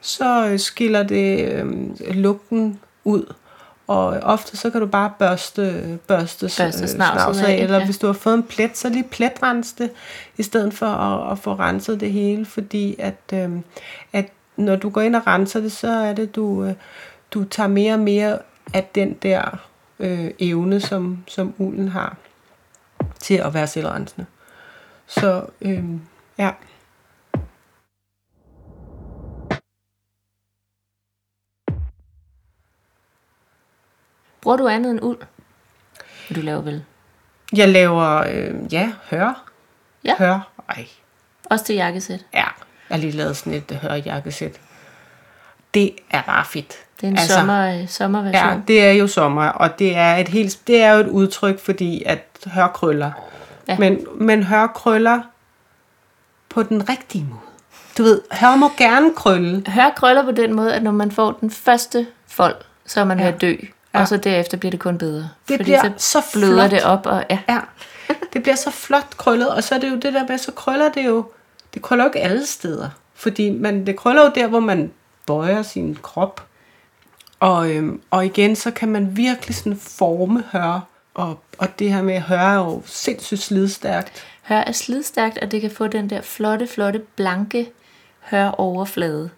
[0.00, 3.34] så øh, skiller det øh, lugten ud.
[3.86, 7.84] Og ofte så kan du bare børste, børste, Børste øh, snavset af, eller ja.
[7.84, 9.90] hvis du har fået en plet, så lige pletrense det,
[10.36, 13.50] i stedet for at, at få renset det hele, fordi at, øh,
[14.12, 16.74] at når du går ind og renser det, så er det, du, øh,
[17.34, 18.38] du tager mere og mere
[18.74, 19.68] af den der
[19.98, 22.16] øh, evne, som, som ulden har
[23.20, 24.26] til at være selvrensende.
[25.06, 25.84] Så øh,
[26.38, 26.50] ja.
[34.40, 35.18] Bruger du andet end uld?
[36.34, 36.84] Du laver vel
[37.56, 39.50] Jeg laver, øh, ja, hør.
[40.04, 40.16] Ja.
[40.18, 40.52] Hør.
[40.68, 40.86] Ej,
[41.50, 42.26] også til jakkesæt.
[42.34, 42.46] ja.
[42.90, 44.60] Jeg har lige lavet sådan et øh, hørjakkesæt.
[45.74, 46.74] Det er bare fedt.
[47.00, 48.48] Det er en altså, sommer, sommerversion.
[48.48, 51.60] Ja, det er jo sommer, og det er, et helt, det er jo et udtryk,
[51.60, 53.12] fordi at hør krøller.
[53.68, 53.78] Ja.
[53.78, 55.20] Men, men hør krøller
[56.48, 57.40] på den rigtige måde.
[57.98, 59.64] Du ved, hør må gerne krølle.
[59.68, 63.18] Hør krøller på den måde, at når man får den første fold, så er man
[63.18, 63.24] ja.
[63.24, 63.54] ved at dø.
[63.94, 64.00] Ja.
[64.00, 65.20] Og så derefter bliver det kun bedre.
[65.20, 66.70] Det Fordi bliver så bløder flot.
[66.70, 67.38] det op, og ja.
[67.48, 67.60] Ja,
[68.32, 70.88] det bliver så flot krøllet, og så er det jo det der med, så krøller
[70.92, 71.26] det jo,
[71.74, 72.88] det krøller jo ikke alle steder.
[73.14, 74.92] Fordi man, det krøller jo der, hvor man
[75.26, 76.46] bøjer sin krop.
[77.40, 80.80] Og, øhm, og igen, så kan man virkelig sådan forme høre.
[81.14, 84.24] Og, og det her med høre er jo sindssygt slidstærkt.
[84.42, 87.70] Hør er slidstærkt, og det kan få den der flotte, flotte, blanke
[88.20, 89.30] hør overflade.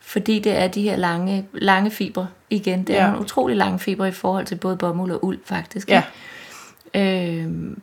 [0.00, 2.84] Fordi det er de her lange, lange fibre igen.
[2.84, 3.06] Det er Ja.
[3.06, 5.88] nogle utrolig lange fibre i forhold til både bomuld og uld, faktisk.
[5.88, 6.02] Ja.
[6.94, 7.80] Øhm,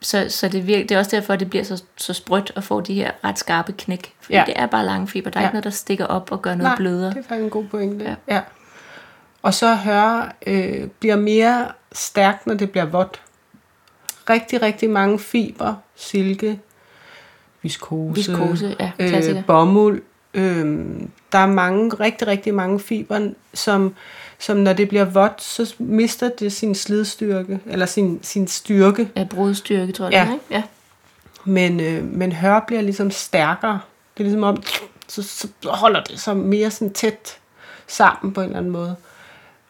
[0.00, 2.64] så, så det, virker, det er også derfor, at det bliver så, så sprødt og
[2.64, 4.14] får de her ret skarpe knæk.
[4.20, 4.44] Fordi Ja.
[4.46, 5.30] det er bare lange fibre.
[5.30, 5.48] Der er Ja.
[5.48, 7.10] ikke noget, der stikker op og gør noget Nej, blødere.
[7.10, 8.04] det er faktisk en god pointe.
[8.04, 8.14] Ja.
[8.34, 8.40] Ja.
[9.42, 13.20] Og så høre øh, bliver mere stærkt, når det bliver vådt.
[14.30, 16.60] Rigtig, rigtig mange fibre, silke,
[17.62, 19.38] viskose, Viskose, ja, klassiker.
[19.38, 20.02] øh, bomuld.
[20.34, 20.86] Øh,
[21.32, 23.94] der er mange, rigtig, rigtig mange fibre, som,
[24.38, 29.08] som når det bliver vådt, så mister det sin slidstyrke, eller sin, sin styrke.
[29.16, 30.12] Ja, brudstyrke, tror jeg.
[30.12, 30.32] Ja.
[30.32, 30.44] Ikke?
[30.50, 30.62] ja.
[31.44, 33.80] Men, øh, men hør bliver ligesom stærkere.
[34.14, 34.62] Det er ligesom om,
[35.08, 37.38] så, så holder det sig mere sådan tæt
[37.86, 38.96] sammen på en eller anden måde.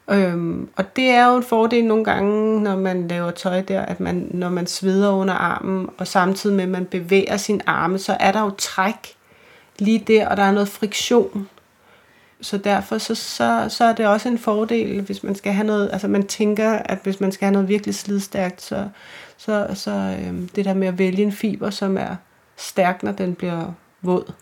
[0.09, 3.99] Øhm, og det er jo en fordel nogle gange, når man laver tøj der, at
[3.99, 8.17] man, når man sveder under armen, og samtidig med, at man bevæger sin arme, så
[8.19, 9.15] er der jo træk
[9.79, 11.49] lige der, og der er noget friktion.
[12.41, 15.89] Så derfor så, så, så er det også en fordel, hvis man skal have noget,
[15.93, 18.89] altså man tænker, at hvis man skal have noget virkelig slidstærkt, så,
[19.37, 22.15] så, så øhm, det der med at vælge en fiber, som er
[22.57, 23.71] stærk, når den bliver
[24.01, 24.33] våd.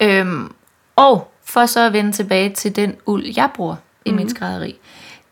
[0.00, 0.54] Øhm,
[0.96, 4.16] og for så at vende tilbage til den uld, jeg bruger i mm.
[4.16, 4.78] mit skrædderi,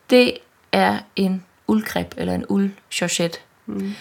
[0.09, 0.37] det
[0.71, 3.41] er en uldkreb eller en uldchauchet.
[3.65, 3.93] Mm.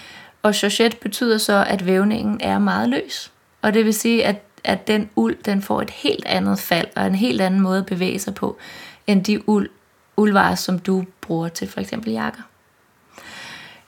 [0.43, 3.33] Og chauchet betyder så, at vævningen er meget løs.
[3.63, 7.07] Og det vil sige, at, at den uld, den får et helt andet fald og
[7.07, 8.59] en helt anden måde at bevæge sig på,
[9.07, 9.71] end de uld,
[10.17, 12.43] uldvarer, som du bruger til for eksempel jakker.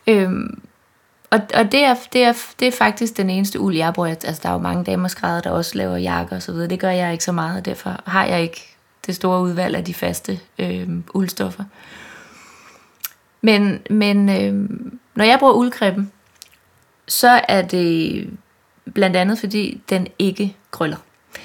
[0.07, 0.63] Øhm,
[1.31, 4.09] og, og det, er, det, er, det er faktisk den eneste uld, jeg bruger.
[4.09, 6.55] Altså, der er jo mange damerskrædder, der også laver jakker osv.
[6.55, 6.67] så.
[6.67, 9.85] Det gør jeg ikke så meget, og derfor har jeg ikke det store udvalg af
[9.85, 11.65] de faste øh, uldstoffer.
[13.41, 14.71] Men, men øh,
[15.15, 16.13] når jeg bruger uldkreppen,
[17.09, 18.31] så er det
[18.95, 20.97] blandt andet, fordi den ikke krøller.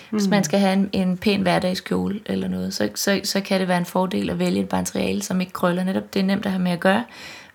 [0.09, 3.67] Hvis man skal have en, en pæn hverdagskjole eller noget, så, så, så kan det
[3.67, 5.83] være en fordel at vælge et materiale, som ikke krøller.
[5.83, 7.05] Netop det er nemt at have med at gøre.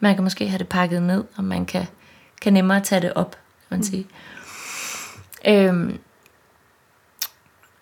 [0.01, 1.87] Man kan måske have det pakket ned, og man kan,
[2.41, 4.07] kan nemmere tage det op, kan man sige.
[5.49, 5.99] Øhm,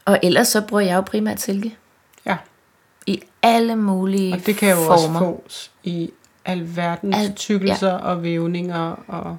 [0.04, 1.76] og ellers så bruger jeg jo primært silke.
[2.26, 2.36] Ja,
[3.06, 5.20] I alle mulige og det kan jo former.
[5.20, 6.10] også fås i
[6.44, 7.96] alverdens Al- tykkelser ja.
[7.96, 9.38] og vævninger og,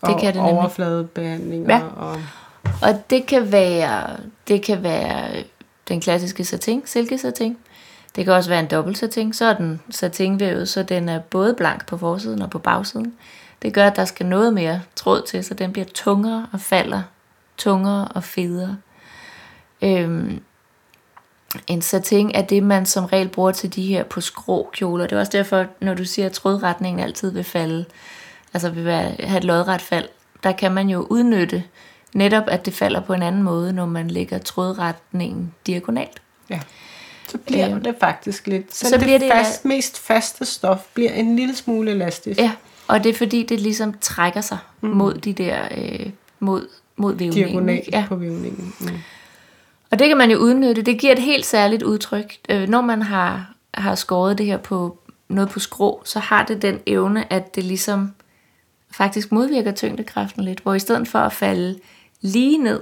[0.00, 1.74] og Det kan det overfladebehandlinger.
[1.74, 1.82] Ja.
[1.96, 2.20] Og,
[2.82, 4.16] Og det kan være,
[4.48, 5.44] det kan være
[5.88, 7.56] den klassiske satin, silkesatin.
[8.16, 9.32] Det kan også være en dobbelt satin.
[9.32, 13.14] Så er den satinvævet, så den er både blank på forsiden og på bagsiden.
[13.62, 17.02] Det gør, at der skal noget mere tråd til, så den bliver tungere og falder
[17.56, 18.76] tungere og federe.
[19.82, 20.40] Øhm,
[21.66, 25.06] en satin er det, man som regel bruger til de her på skrå kjoler.
[25.06, 27.84] Det er også derfor, når du siger, at trådretningen altid vil falde,
[28.54, 30.08] altså vil være, have et lodret fald,
[30.42, 31.62] der kan man jo udnytte
[32.14, 36.22] netop, at det falder på en anden måde, når man lægger trådretningen diagonalt.
[36.50, 36.60] ja.
[37.28, 38.74] Så bliver Øhm, det faktisk lidt...
[38.74, 42.40] Så, så det, bliver det det- fast, mest faste stof bliver en lille smule elastisk.
[42.40, 42.52] Ja,
[42.86, 44.88] og det er fordi, det ligesom trækker sig mm.
[44.88, 46.06] mod de der, øh,
[46.40, 47.48] mod, mod vævningen.
[47.48, 47.88] Diagonalt?
[47.92, 48.04] Ja.
[48.08, 48.74] på vævningen.
[48.80, 48.88] Mm.
[49.90, 50.82] Og det kan man jo udnytte.
[50.82, 52.36] Det giver et helt særligt udtryk.
[52.48, 56.62] Øh, når man har, har skåret det her på noget på skrå, så har det
[56.62, 58.12] den evne, at det ligesom
[58.92, 60.60] faktisk modvirker tyngdekraften lidt.
[60.60, 61.78] Hvor i stedet for at falde
[62.20, 62.80] lige ned,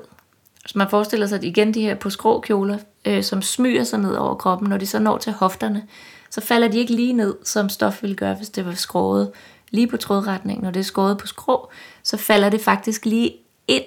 [0.67, 3.99] så man forestiller sig at igen de her på skrå kjoler, øh, som smyger sig
[3.99, 5.83] ned over kroppen, når de så når til hofterne,
[6.31, 9.31] så falder de ikke lige ned, som stof ville gøre, hvis det var skåret
[9.71, 10.65] lige på trådretningen.
[10.65, 11.71] Når det er skåret på skrå,
[12.03, 13.33] så falder det faktisk lige
[13.69, 13.85] ind,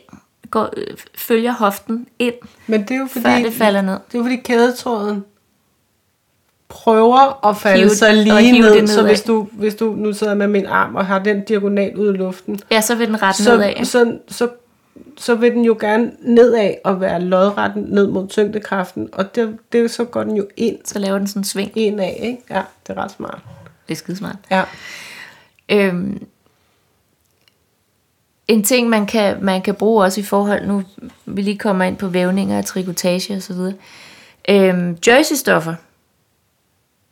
[0.52, 2.36] går, øh, følger hoften ind,
[2.68, 3.94] Men det er jo fordi, før det falder ned.
[3.94, 5.24] Det er jo fordi kædetråden
[6.70, 10.48] prøver at falde Hive- sig lige ned, så hvis du, hvis du nu sidder med
[10.48, 13.58] min arm og har den diagonal ud i luften, Ja, så vil den ret så,
[13.58, 13.86] nedad.
[13.86, 14.48] så, så,
[15.18, 19.92] så vil den jo gerne nedad og være lodret ned mod tyngdekraften, og det, det,
[19.92, 21.72] så går den jo ind, Så laver den sådan en sving.
[21.76, 22.38] indad, ikke?
[22.50, 23.40] Ja, det er ret smart.
[23.88, 24.36] Det er skidesmart.
[24.52, 24.64] Ja.
[25.70, 26.24] Øhm,
[28.48, 30.84] en ting, man kan, man kan bruge også i forhold, nu
[31.26, 33.74] vi lige kommer ind på vævninger og trikotage og så videre.
[34.50, 35.74] Øhm, jersey-stoffer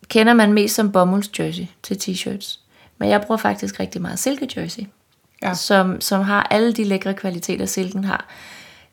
[0.08, 2.60] kender man mest som bomulds-jersey til t-shirts.
[2.98, 4.82] Men jeg bruger faktisk rigtig meget silke-jersey,
[5.42, 5.54] Ja.
[5.54, 8.26] som, som har alle de lækre kvaliteter, silken har.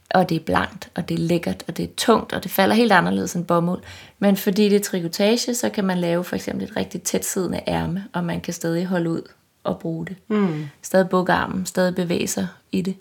[0.10, 2.76] Og det er blankt, og det er lækkert, og det er tungt, og det falder
[2.76, 3.82] helt anderledes end bomuld.
[4.20, 7.62] Men fordi det er trikotage, så kan man lave for eksempel et rigtig tæt siddende
[7.68, 9.22] ærme, og man kan stadig holde ud
[9.64, 10.16] og bruge det.
[10.28, 10.66] Mm.
[10.82, 12.96] Stadig bukke armen, stadig bevæge sig i det.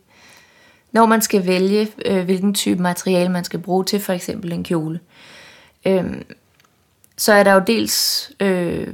[0.92, 4.64] Når man skal vælge, øh, hvilken type materiale man skal bruge til for eksempel en
[4.64, 5.00] kjole,
[5.86, 6.04] øh,
[7.16, 8.86] så er der jo dels øh,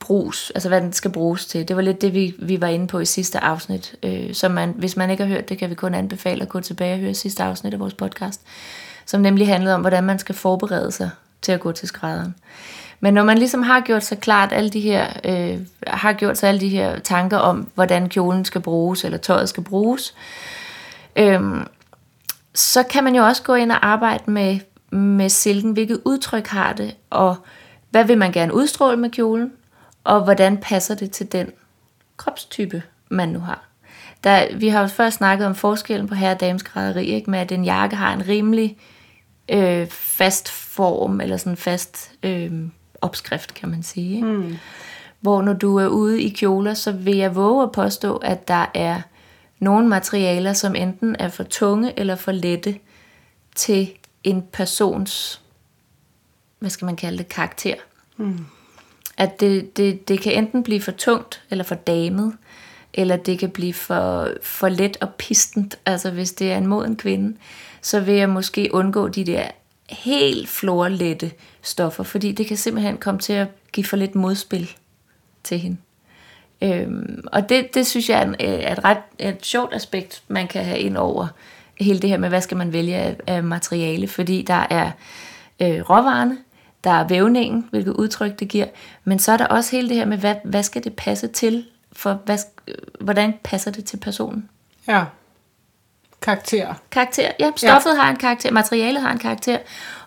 [0.00, 1.68] brus, altså hvad den skal bruges til.
[1.68, 3.96] Det var lidt det, vi, vi var inde på i sidste afsnit.
[4.02, 6.60] Øh, så man, hvis man ikke har hørt det, kan vi kun anbefale at gå
[6.60, 8.40] tilbage og høre sidste afsnit af vores podcast.
[9.06, 11.10] Som nemlig handlede om, hvordan man skal forberede sig
[11.42, 12.34] til at gå til skrædderen.
[13.00, 16.48] Men når man ligesom har gjort sig klart alle de her, øh, har gjort sig
[16.48, 20.14] alle de her tanker om, hvordan kjolen skal bruges, eller tøjet skal bruges,
[21.16, 21.40] øh,
[22.54, 24.58] så kan man jo også gå ind og arbejde med,
[24.90, 27.36] med silken, hvilket udtryk har det, og
[27.90, 29.52] hvad vil man gerne udstråle med kjolen,
[30.04, 31.50] og hvordan passer det til den
[32.16, 33.68] kropstype, man nu har.
[34.24, 37.30] Der, vi har jo før snakket om forskellen på herre- og dameskrædderi, ikke?
[37.30, 38.76] med at en jakke har en rimelig
[39.48, 42.52] øh, fast form, eller sådan fast øh,
[43.00, 44.14] opskrift, kan man sige.
[44.14, 44.26] Ikke?
[44.26, 44.56] Mm.
[45.20, 48.66] Hvor når du er ude i kjoler, så vil jeg våge at påstå, at der
[48.74, 49.00] er
[49.58, 52.78] nogle materialer, som enten er for tunge eller for lette
[53.54, 53.90] til
[54.30, 55.40] en persons,
[56.58, 57.74] hvad skal man kalde det, karakter.
[58.16, 58.46] Mm.
[59.16, 62.36] At det, det, det kan enten blive for tungt eller for damet,
[62.94, 65.78] eller det kan blive for, for let og pistent.
[65.86, 67.36] Altså hvis det er en moden kvinde,
[67.82, 69.48] så vil jeg måske undgå de der
[69.88, 74.70] helt florlette stoffer, fordi det kan simpelthen komme til at give for lidt modspil
[75.44, 75.76] til hende.
[76.62, 80.48] Øhm, og det, det synes jeg er, en, er et ret et sjovt aspekt, man
[80.48, 81.26] kan have ind over
[81.80, 84.90] hele det her med, hvad skal man vælge af, af materiale, fordi der er
[85.62, 86.38] øh, råvarerne,
[86.84, 88.66] der er vævningen, hvilket udtryk det giver,
[89.04, 91.64] men så er der også hele det her med, hvad, hvad skal det passe til,
[91.92, 92.38] for hvad,
[93.00, 94.48] hvordan passer det til personen?
[94.88, 95.04] Ja.
[96.22, 96.74] Karakter.
[96.90, 97.50] Karakter, ja.
[97.56, 98.00] Stoffet ja.
[98.00, 99.58] har en karakter, materialet har en karakter,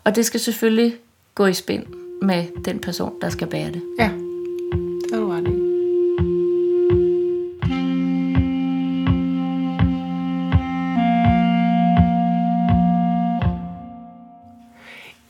[0.04, 0.96] og det skal selvfølgelig
[1.36, 1.86] gå i spænd
[2.22, 3.82] med den person, der skal bære det.
[4.00, 4.10] Ja,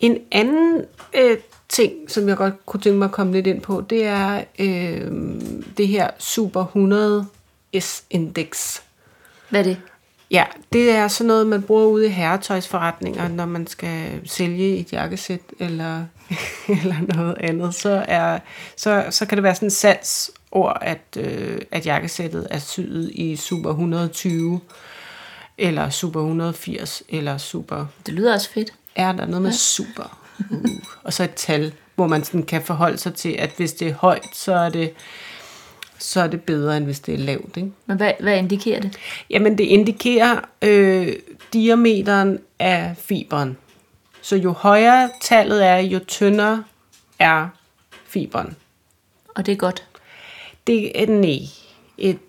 [0.01, 1.37] En anden øh,
[1.69, 5.11] ting, som jeg godt kunne tænke mig at komme lidt ind på, det er øh,
[5.77, 7.25] det her Super 100
[7.79, 8.83] S-indeks.
[9.49, 9.77] Hvad er det?
[10.31, 14.93] Ja, det er sådan noget, man bruger ude i herretøjsforretninger, når man skal sælge et
[14.93, 16.05] jakkesæt eller,
[16.83, 17.75] eller noget andet.
[17.75, 18.39] Så, er,
[18.77, 23.35] så, så kan det være sådan et salgsord, at, øh, at jakkesættet er syet i
[23.35, 24.59] Super 120,
[25.57, 27.85] eller Super 180, eller Super...
[28.05, 28.73] Det lyder også fedt.
[28.95, 30.17] Er der noget med super?
[30.51, 30.65] Uh.
[31.03, 33.93] Og så et tal, hvor man sådan kan forholde sig til, at hvis det er
[33.93, 34.93] højt, så er det
[36.01, 37.57] så er det bedre, end hvis det er lavt.
[37.57, 37.71] Ikke?
[37.85, 38.97] Men hvad, hvad indikerer det?
[39.29, 41.13] Jamen, det indikerer øh,
[41.53, 43.57] diameteren af fiberen.
[44.21, 46.63] Så jo højere tallet er, jo tyndere
[47.19, 47.47] er
[48.05, 48.55] fiberen.
[49.35, 49.87] Og det er godt?
[50.67, 51.39] Det er nej.
[52.03, 52.19] Et,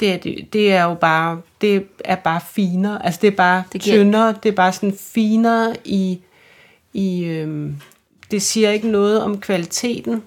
[0.00, 3.04] det, er, det, det er jo bare, det er bare finere.
[3.04, 3.96] Altså det er bare det giver...
[3.96, 6.20] tyndere, det er bare sådan finere i,
[6.92, 7.76] i øhm,
[8.30, 10.22] det siger ikke noget om kvaliteten,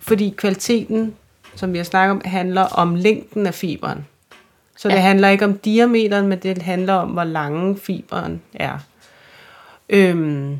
[0.00, 1.14] fordi kvaliteten
[1.54, 4.06] som vi har snakket om, handler om længden af fiberen.
[4.76, 4.94] Så ja.
[4.94, 8.78] det handler ikke om diameteren, men det handler om, hvor lange fiberen er.
[9.88, 10.58] Øhm,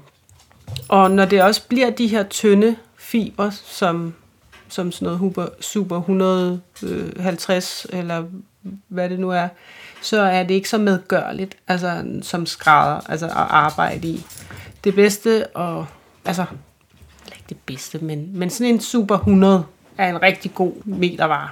[0.89, 4.15] og når det også bliver de her tynde fiber, som,
[4.73, 8.25] som sådan noget super 150 eller
[8.89, 9.49] hvad det nu er,
[10.03, 14.25] så er det ikke så medgørligt altså, som skrædder altså at arbejde i.
[14.85, 15.87] Det bedste, og
[16.25, 16.45] altså,
[17.27, 19.65] ikke det bedste, men, men sådan en super 100
[19.99, 21.49] er en rigtig god metervare.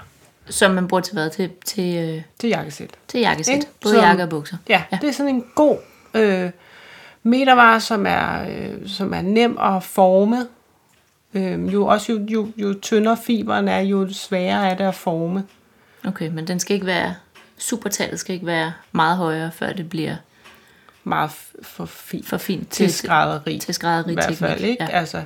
[0.48, 1.30] Som man bruger til hvad?
[1.30, 2.90] Til, til, øh, til jakkesæt.
[3.08, 3.54] Til jakkesæt.
[3.54, 3.66] Ikke?
[3.80, 4.56] Både som, jakke og bukser.
[4.68, 5.76] Ja, ja, det er sådan en god
[6.14, 6.50] øh,
[7.22, 10.46] metervare, som er, øh, som er nem at forme.
[11.34, 15.44] Øh, jo også jo, jo, jo tyndere fiberen er, jo sværere er det at forme.
[16.04, 17.14] Okay, men den skal ikke være,
[17.58, 20.16] supertallet skal ikke være meget højere, før det bliver
[21.04, 21.30] meget
[21.62, 23.58] for fint, for fint til, til skrædderi.
[23.58, 24.84] Til skrædderi i hvert fald, ikke?
[24.84, 24.90] Ja.
[24.90, 25.24] Altså,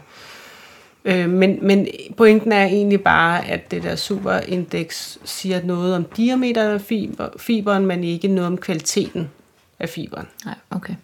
[1.04, 1.86] Øh, men, men
[2.16, 7.86] pointen er egentlig bare, at det der superindeks siger noget om diameteren af fiber, fiberen,
[7.86, 9.30] men ikke noget om kvaliteten
[9.78, 10.28] af fiberen.
[10.44, 10.94] Nej, okay.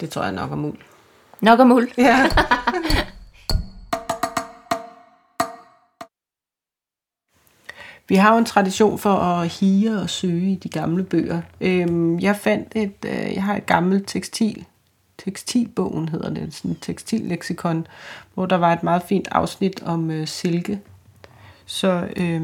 [0.00, 0.78] Det tror jeg nok om uld.
[1.40, 1.88] Nok om uld?
[1.98, 2.28] Ja.
[8.08, 11.40] Vi har jo en tradition for at hige og søge i de gamle bøger.
[11.60, 14.64] Øhm, jeg fandt et, øh, jeg har et gammelt tekstil
[15.18, 17.86] tekstilbogen hedder det, sådan en tekstilleksikon,
[18.34, 20.80] hvor der var et meget fint afsnit om øh, silke.
[21.66, 22.42] Så øh,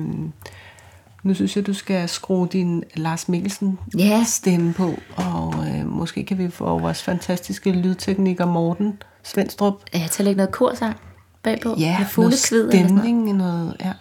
[1.23, 4.27] nu synes jeg, du skal skrue din Lars Mikkelsen yeah.
[4.27, 9.75] stemme på, og øh, måske kan vi få vores fantastiske lydtekniker Morten Svendstrup.
[9.95, 10.97] Ja, jeg tager ikke noget korsang
[11.43, 11.75] bagpå.
[11.79, 13.93] Ja, noget stemning, noget, ja.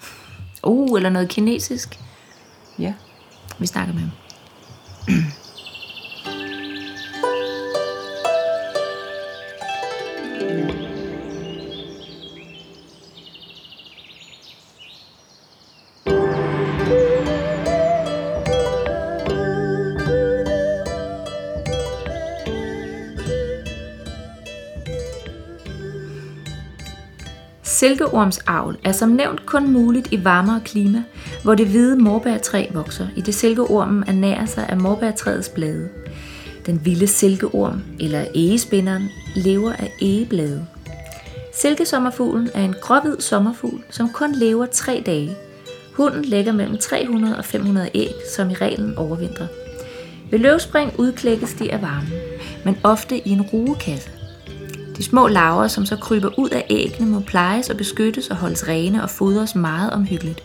[0.64, 1.99] Uh, eller noget kinesisk.
[2.80, 2.93] Ja.
[3.59, 4.11] Vi snakker med ham.
[28.14, 31.03] Silkeormsavl er som nævnt kun muligt i varmere klima,
[31.43, 35.89] hvor det hvide morbærtræ vokser, i det silkeormen ernærer sig af morbærtræets blade.
[36.66, 40.66] Den vilde silkeorm, eller egespinderen, lever af egeblade.
[41.53, 45.36] Silkesommerfuglen er en gråhvid sommerfugl, som kun lever tre dage.
[45.93, 49.47] Hunden lægger mellem 300 og 500 æg, som i reglen overvintrer.
[50.32, 52.14] Ved løvspring udklækkes de af varmen,
[52.66, 54.09] men ofte i en rugekasse.
[54.98, 58.68] De små larver, som så kryber ud af æggene, må plejes og beskyttes og holdes
[58.68, 60.44] rene og fodres meget omhyggeligt.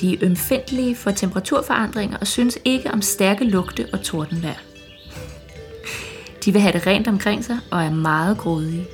[0.00, 4.60] De er ømfindtlige for temperaturforandringer og synes ikke om stærke lugte og tordenvejr.
[6.44, 8.86] De vil have det rent omkring sig og er meget grådige.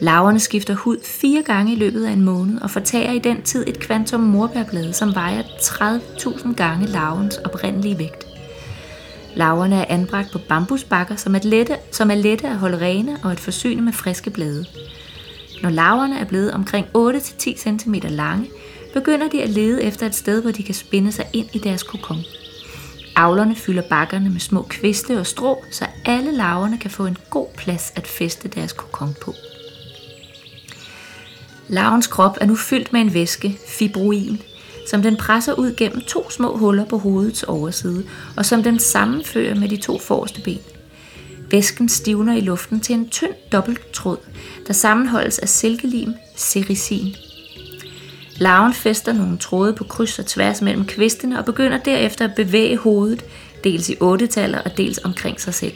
[0.00, 3.64] Larverne skifter hud fire gange i løbet af en måned og fortager i den tid
[3.66, 8.31] et kvantum morbærblade, som vejer 30.000 gange larvens oprindelige vægt.
[9.36, 13.32] Laverne er anbragt på bambusbakker, som er, lette, som er lette at holde rene og
[13.32, 14.64] at forsyne med friske blade.
[15.62, 18.50] Når laverne er blevet omkring 8-10 cm lange,
[18.94, 21.82] begynder de at lede efter et sted, hvor de kan spinde sig ind i deres
[21.82, 22.24] kokon.
[23.16, 27.46] Avlerne fylder bakkerne med små kviste og strå, så alle laverne kan få en god
[27.56, 29.34] plads at feste deres kokon på.
[31.68, 34.42] Larvens krop er nu fyldt med en væske, fibroin,
[34.86, 38.04] som den presser ud gennem to små huller på hovedets overside,
[38.36, 40.60] og som den sammenfører med de to forreste ben.
[41.50, 44.18] Væsken stivner i luften til en tynd dobbelttråd,
[44.66, 47.14] der sammenholdes af silkelim, sericin.
[48.36, 52.76] Larven fester nogle tråde på kryds og tværs mellem kvistene og begynder derefter at bevæge
[52.76, 53.24] hovedet,
[53.64, 55.72] dels i ottetaller og dels omkring sig selv.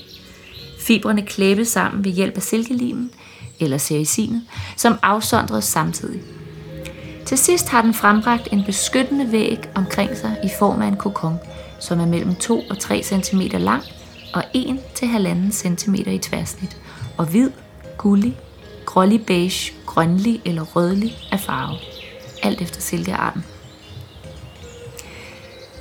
[0.81, 3.11] Fibrene klæbes sammen ved hjælp af silkelimen,
[3.61, 4.43] eller sericinet,
[4.77, 6.21] som afsondres samtidig.
[7.27, 11.39] Til sidst har den frembragt en beskyttende væg omkring sig i form af en kokon,
[11.81, 13.83] som er mellem 2 og 3 cm lang
[14.35, 16.77] og 1 til 1,5 cm i tværsnit,
[17.17, 17.51] og hvid,
[17.99, 18.37] gullig,
[18.85, 21.79] grålig beige, grønlig eller rødlig af farve,
[22.43, 23.45] alt efter silkearten.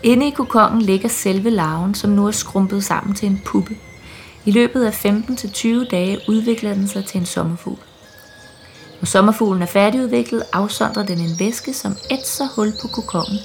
[0.03, 3.77] Inde i kokongen ligger selve larven, som nu er skrumpet sammen til en puppe.
[4.45, 7.84] I løbet af 15-20 dage udvikler den sig til en sommerfugl.
[9.01, 13.39] Når sommerfuglen er færdigudviklet, afsondrer den en væske, som ætser hul på kokongen,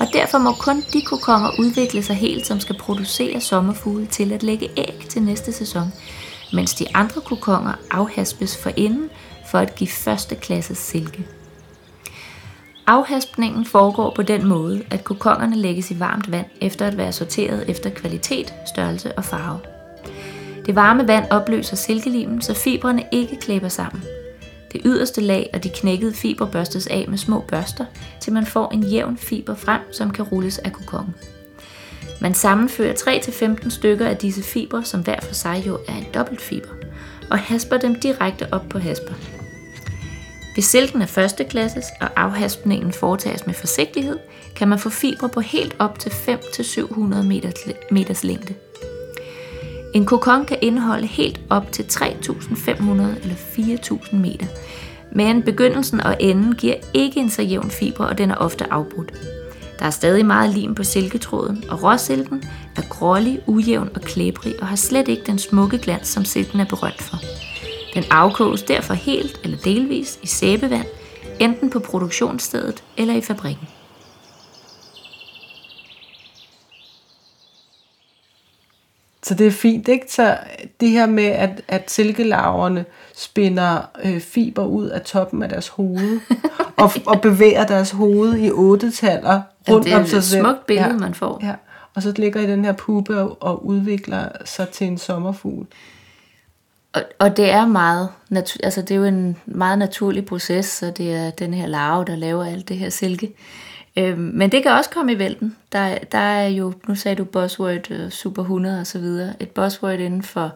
[0.00, 4.42] og derfor må kun de kokonger udvikle sig helt, som skal producere sommerfugle til at
[4.42, 5.92] lægge æg til næste sæson,
[6.52, 9.10] mens de andre kokonger afhaspes for inden
[9.50, 11.26] for at give første klasses silke.
[12.86, 17.64] Afhaspningen foregår på den måde, at kokongerne lægges i varmt vand efter at være sorteret
[17.68, 19.58] efter kvalitet, størrelse og farve.
[20.66, 24.02] Det varme vand opløser silkelimen, så fibrene ikke klæber sammen–
[24.72, 27.84] det yderste lag og de knækkede fiber børstes af med små børster,
[28.20, 31.14] til man får en jævn fiber frem, som kan rulles af kokongen.
[32.20, 36.68] Man sammenfører 3-15 stykker af disse fiber, som hver for sig jo er en dobbeltfiber,
[37.30, 39.14] og hasper dem direkte op på hasper.
[40.54, 44.18] Hvis silken er førsteklasses og afhaspningen foretages med forsigtighed,
[44.56, 47.22] kan man få fibre på helt op til 5-700
[47.90, 48.54] meters længde.
[49.94, 54.46] En kokon kan indeholde helt op til 3.500 eller 4.000 meter,
[55.12, 59.12] men begyndelsen og enden giver ikke en så jævn fiber, og den er ofte afbrudt.
[59.78, 62.42] Der er stadig meget lim på silketråden, og råsilken
[62.76, 66.64] er grålig, ujævn og klæbrig og har slet ikke den smukke glans, som silken er
[66.64, 67.16] berømt for.
[67.94, 70.86] Den afkoges derfor helt eller delvis i sæbevand,
[71.40, 73.68] enten på produktionsstedet eller i fabrikken.
[79.22, 80.06] Så det er fint, ikke?
[80.08, 80.38] Så
[80.80, 86.20] det her med, at, at silkelarverne spinder øh, fiber ud af toppen af deres hoved,
[86.82, 90.40] og, og bevæger deres hoved i otte taller rundt om sig selv.
[90.40, 91.40] Det er et smukt billede, ja, man får.
[91.42, 91.54] Ja.
[91.94, 95.66] Og så ligger i den her puppe og, og udvikler sig til en sommerfugl.
[96.92, 100.90] Og, og det er meget, natu- altså det er jo en meget naturlig proces, så
[100.90, 103.32] det er den her larve, der laver alt det her silke.
[103.96, 105.56] Øh, men det kan også komme i vælten.
[105.72, 109.34] Der, der er jo, nu sagde du buzzword øh, Super 100 og så videre.
[109.40, 110.52] Et buzzword inden for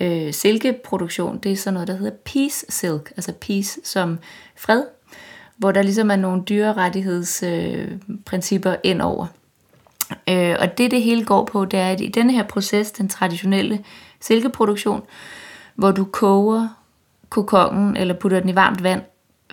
[0.00, 4.18] øh, silkeproduktion, det er sådan noget, der hedder peace silk, altså peace som
[4.56, 4.82] fred,
[5.56, 9.26] hvor der ligesom er nogle dyrerettighedsprincipper øh, ind over.
[10.28, 13.08] Øh, og det, det hele går på, det er, at i denne her proces, den
[13.08, 13.84] traditionelle
[14.20, 15.02] silkeproduktion,
[15.74, 16.68] hvor du koger
[17.28, 19.02] kokongen eller putter den i varmt vand,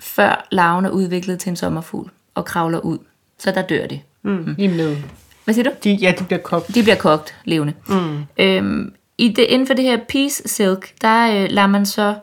[0.00, 2.98] før larven er udviklet til en sommerfugl og kravler ud
[3.38, 4.00] så der dør det.
[4.22, 4.30] Mm.
[4.30, 4.54] Mm.
[4.58, 4.96] I med.
[5.44, 5.76] Hvad siger du?
[5.84, 6.74] De, ja, de bliver kogt.
[6.74, 7.72] De bliver kogt levende.
[7.88, 8.24] Mm.
[8.38, 12.14] Øhm, i det, inden for det her peace silk, der øh, lader man så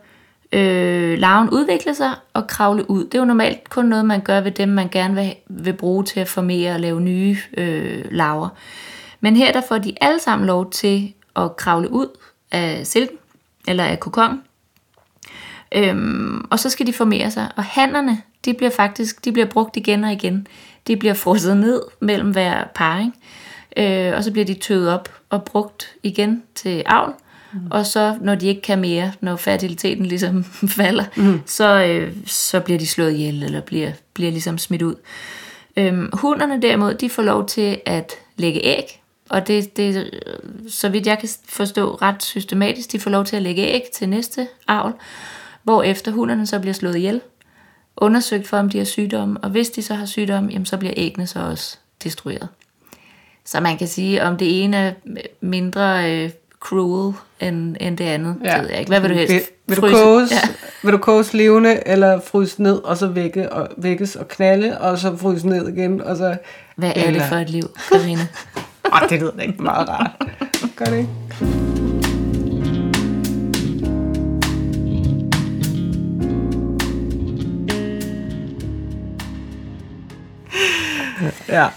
[0.52, 3.06] øh, larven udvikle sig og kravle ud.
[3.06, 6.04] Det er jo normalt kun noget, man gør ved dem, man gerne vil, vil bruge
[6.04, 8.50] til at formere og lave nye øh, larver.
[9.20, 12.08] Men her der får de alle sammen lov til at kravle ud
[12.52, 13.18] af silken,
[13.68, 14.42] eller af kokon,
[15.76, 17.52] Øhm, og så skal de formere sig.
[17.56, 20.48] Og hannerne, de bliver faktisk de bliver brugt igen og igen.
[20.88, 23.16] De bliver frosset ned mellem hver parring.
[23.78, 27.14] Øh, og så bliver de tøet op og brugt igen til avl.
[27.54, 27.60] Mm.
[27.72, 30.44] Og så, når de ikke kan mere, når fertiliteten ligesom
[30.78, 31.42] falder, mm.
[31.46, 34.96] så, øh, så bliver de slået ihjel, eller bliver, bliver ligesom smidt ud.
[35.78, 40.10] Øhm, hunderne derimod, de får lov til at lægge æg, og det, det,
[40.70, 44.10] så vidt jeg kan forstå ret systematisk, de får lov til at lægge æg til
[44.10, 44.94] næste avl,
[45.64, 47.22] hvor efter hunderne så bliver slået ihjel,
[47.98, 50.94] undersøgt for, om de har sygdomme, og hvis de så har sygdomme, jamen, så bliver
[50.98, 52.48] æggene så også destrueret.
[53.46, 54.94] Så man kan sige, om det ene er
[55.42, 56.30] mindre øh,
[56.60, 58.62] cruel end, end det andet, ja.
[58.62, 58.90] ved jeg ikke.
[58.90, 59.34] Hvad vil du helst?
[59.34, 60.42] Vil, vil, du koges, ja.
[60.84, 64.98] vil du koges levende, eller fryse ned, og så vække og, vækkes og knalde, og
[64.98, 66.38] så fryse ned igen, og så...
[66.76, 67.20] Hvad er eller...
[67.20, 68.28] det for et liv, Karina?
[68.94, 70.12] Åh, det lyder ikke meget rart.
[70.76, 71.93] Gør det ikke?
[81.54, 81.70] Ja.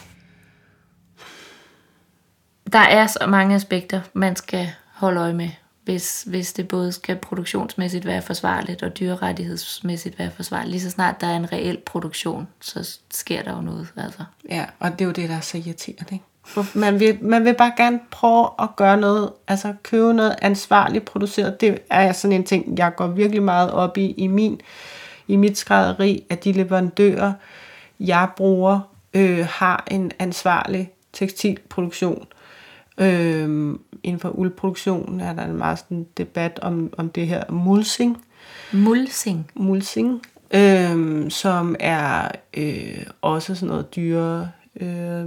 [2.73, 5.49] Der er så mange aspekter, man skal holde øje med,
[5.85, 10.71] hvis, hvis det både skal produktionsmæssigt være forsvarligt og dyrerettighedsmæssigt være forsvarligt.
[10.71, 13.89] Lige så snart der er en reel produktion, så sker der jo noget.
[13.97, 14.25] Altså.
[14.51, 16.15] Ja, og det er jo det, der er så irriterende.
[16.15, 16.25] Ikke?
[16.75, 21.61] Man vil, man vil bare gerne prøve at gøre noget, altså købe noget ansvarligt produceret.
[21.61, 24.61] Det er sådan en ting, jeg går virkelig meget op i i min
[25.29, 27.33] i mit skrædderi, at de leverandører,
[28.01, 28.81] jeg bruger,
[29.17, 32.27] øh, har en ansvarlig tekstilproduktion.
[32.99, 38.25] Øh, inden for uldproduktion er der en meget sådan debat om, om det her mulsing.
[38.73, 39.51] Mulsing?
[39.55, 40.23] Mulsing,
[40.55, 44.51] øh, som er øh, også sådan noget dyre
[44.81, 45.27] øh,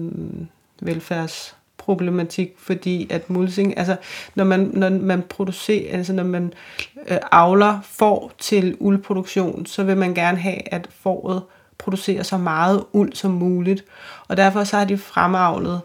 [0.81, 3.95] velfærdsproblematik, fordi at mulsing, altså
[4.35, 6.53] når man, når man producerer, altså når man
[7.07, 11.43] øh, avler får til uldproduktion, så vil man gerne have, at fåret
[11.79, 13.83] producerer så meget uld som muligt.
[14.27, 15.81] Og derfor så har de fremavlet,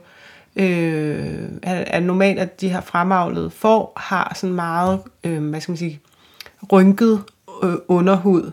[0.56, 5.76] øh, er normalt, at de har fremavlet får, har sådan meget, øh, hvad skal man
[5.76, 6.00] sige,
[6.72, 7.22] rynket
[7.62, 8.50] øh, underhud.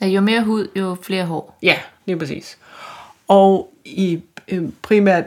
[0.00, 1.58] Ja, jo mere hud, jo flere hår.
[1.62, 1.76] Ja,
[2.06, 2.58] lige præcis.
[3.28, 5.24] Og i øh, primært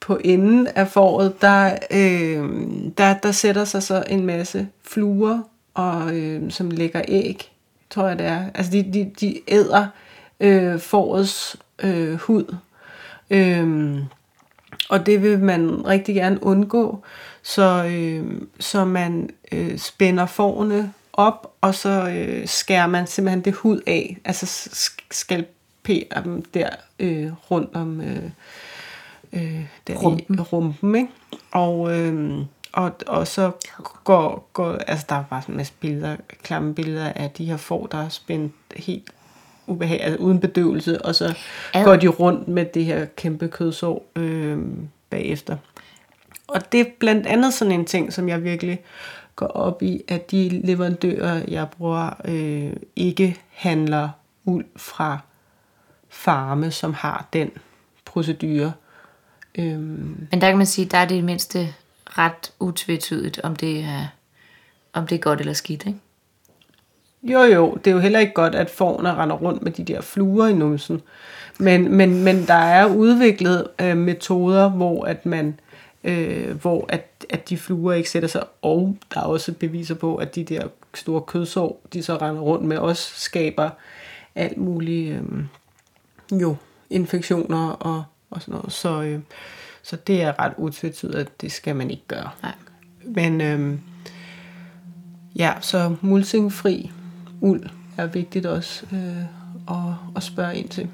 [0.00, 2.60] på enden af foråret, der, øh,
[2.98, 5.40] der, der sætter sig så en masse fluer,
[5.74, 7.52] og, øh, som lægger æg,
[7.90, 8.44] tror jeg det er.
[8.54, 9.86] Altså de, de, de æder
[10.40, 12.56] øh, forårets øh, hud.
[13.30, 13.98] Øh,
[14.88, 17.02] og det vil man rigtig gerne undgå,
[17.42, 23.54] så, øh, så man øh, spænder fårene op, og så øh, skærer man simpelthen det
[23.54, 24.70] hud af, altså
[25.10, 28.30] skalperer dem der øh, rundt om øh,
[29.32, 30.38] øh, der rumpen.
[30.38, 31.08] I, rumpen ikke?
[31.50, 32.38] Og, øh,
[32.72, 33.50] og, og så
[34.04, 37.86] går, går, altså der er bare en masse billeder, klamme billeder af de her får,
[37.86, 39.10] der er spændt helt
[39.66, 41.34] ubehag, altså uden bedøvelse, og så
[41.74, 41.84] Ad.
[41.84, 44.58] går de rundt med det her kæmpe kødsår øh,
[45.10, 45.56] bagefter.
[46.48, 48.80] Og det er blandt andet sådan en ting, som jeg virkelig
[49.36, 54.08] går op i, at de leverandører, jeg bruger, øh, ikke handler
[54.44, 55.18] uld fra
[56.08, 57.50] farme, som har den
[58.04, 58.72] procedure.
[59.58, 60.28] Øhm.
[60.30, 64.06] Men der kan man sige, der er det mindste ret utvetydigt, om det er,
[64.92, 65.98] om det er godt eller skidt, ikke?
[67.32, 70.00] Jo, jo, det er jo heller ikke godt, at forne render rundt med de der
[70.00, 71.02] fluer i numsen.
[71.58, 75.60] Men, men, men der er udviklet øh, metoder, hvor at man
[76.04, 80.16] øh, hvor at, at de fluer ikke sætter sig, og der er også beviser på,
[80.16, 83.70] at de der store kødsår, de så render rundt med, også skaber
[84.34, 86.56] alt muligt øh, jo,
[86.90, 88.72] infektioner og, og sådan noget.
[88.72, 89.20] Så, øh,
[89.82, 92.30] så det er ret utvetydigt, at det skal man ikke gøre.
[92.42, 92.54] Nej.
[93.04, 93.78] Men øh,
[95.36, 96.90] ja, så mulsingfri
[97.40, 97.62] uld
[97.96, 99.24] er vigtigt også øh,
[99.68, 100.88] at, at spørge ind til.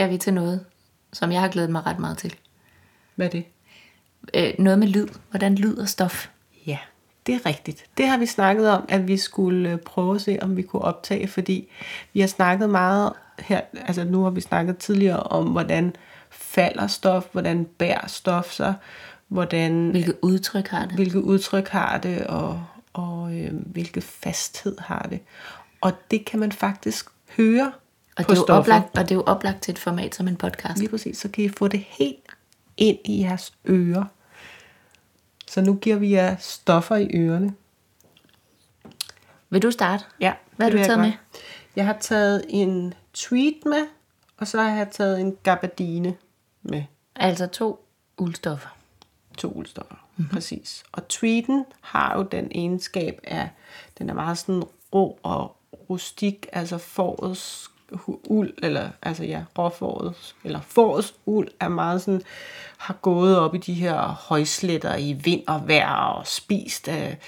[0.00, 0.64] Skal vi til noget,
[1.12, 2.34] som jeg har glædet mig ret meget til.
[3.14, 3.44] Hvad er det?
[4.34, 5.06] Øh, noget med lyd.
[5.30, 6.28] Hvordan lyder stof?
[6.66, 6.78] Ja,
[7.26, 7.84] Det er rigtigt.
[7.96, 10.82] Det har vi snakket om, at vi skulle øh, prøve at se, om vi kunne
[10.82, 11.68] optage, fordi
[12.12, 15.96] vi har snakket meget her, altså nu har vi snakket tidligere om, hvordan
[16.30, 18.74] falder stof, hvordan bærer stof sig,
[19.28, 20.94] hvordan, Hvilket udtryk har det?
[20.94, 25.20] hvilket udtryk har det, og, og øh, hvilket fasthed har det.
[25.80, 27.72] Og det kan man faktisk høre
[28.16, 28.60] Og på det, er jo stoffer.
[28.74, 30.78] oplagt, og det er jo oplagt til et format som en podcast.
[30.78, 32.26] Lige præcis, så kan I få det helt
[32.76, 34.04] ind i jeres ører.
[35.48, 37.54] Så nu giver vi jer stoffer i ørerne.
[39.50, 40.04] Vil du starte?
[40.20, 41.08] Ja, Hvad har du jeg taget godt.
[41.08, 41.12] med?
[41.76, 43.86] Jeg har taget en tweet med,
[44.36, 46.16] og så har jeg taget en gabardine
[46.62, 46.82] med.
[47.16, 47.84] Altså to
[48.18, 48.68] uldstoffer.
[49.38, 50.32] To uldstoffer, mm-hmm.
[50.34, 50.84] præcis.
[50.92, 53.48] Og tweeten har jo den egenskab, at
[53.98, 54.62] den er meget sådan
[54.94, 55.56] rå og
[55.90, 57.69] rustik, altså forårets hu-
[58.28, 62.22] uld, eller altså ja, råforårets, eller forårets uld er meget sådan,
[62.78, 67.18] har gået op i de her højsletter i vind og vejr og spist af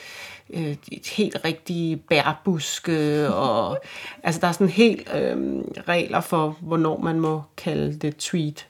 [0.50, 3.78] øh, et helt rigtige bærbuske, og
[4.22, 8.66] altså der er sådan helt øh, regler for, hvornår man må kalde det tweet.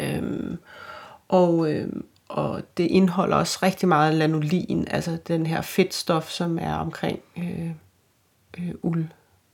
[0.00, 0.58] Øhm,
[1.28, 6.74] og, øhm, og det indeholder også rigtig meget lanolin, altså den her fedtstof, som er
[6.74, 7.70] omkring øh,
[8.58, 9.06] øh, uld,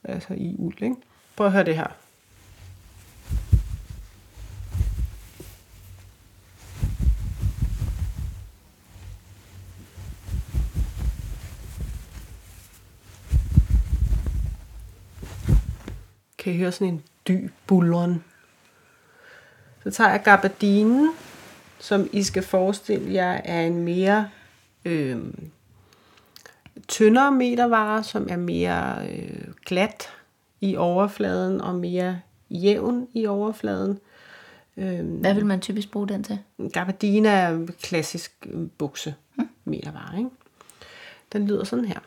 [0.05, 0.82] altså i uld.
[0.82, 0.96] Ikke?
[1.36, 1.86] Prøv at høre det her.
[16.38, 18.24] Kan I høre sådan en dyb bulleren?
[19.82, 21.12] Så tager jeg gabardinen,
[21.78, 24.28] som I skal forestille jer er en mere
[24.84, 25.18] øh,
[26.89, 30.09] tyndere metervare, som er mere øh, glat
[30.61, 32.20] i overfladen og mere
[32.51, 33.99] jævn i overfladen.
[34.76, 36.39] Øh, Hvad vil man typisk bruge den til?
[36.72, 39.14] gabardine er klassisk øh, bukse
[39.64, 40.18] metervare.
[40.18, 40.30] Ikke?
[41.32, 41.99] Den lyder sådan her.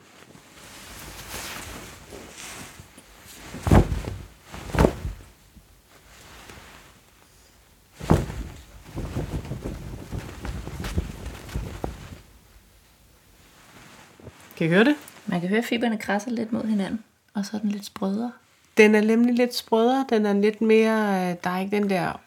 [14.58, 14.95] Kan I høre det?
[15.26, 17.03] Man kan høre, at fiberne krasser lidt mod hinanden,
[17.34, 18.32] og så er den lidt sprødere.
[18.78, 20.05] Den er nemlig lidt sprødere.
[20.10, 21.30] Den er lidt mere...
[21.32, 22.22] øh, Der er ikke den der...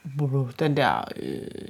[0.58, 1.68] Den der øh,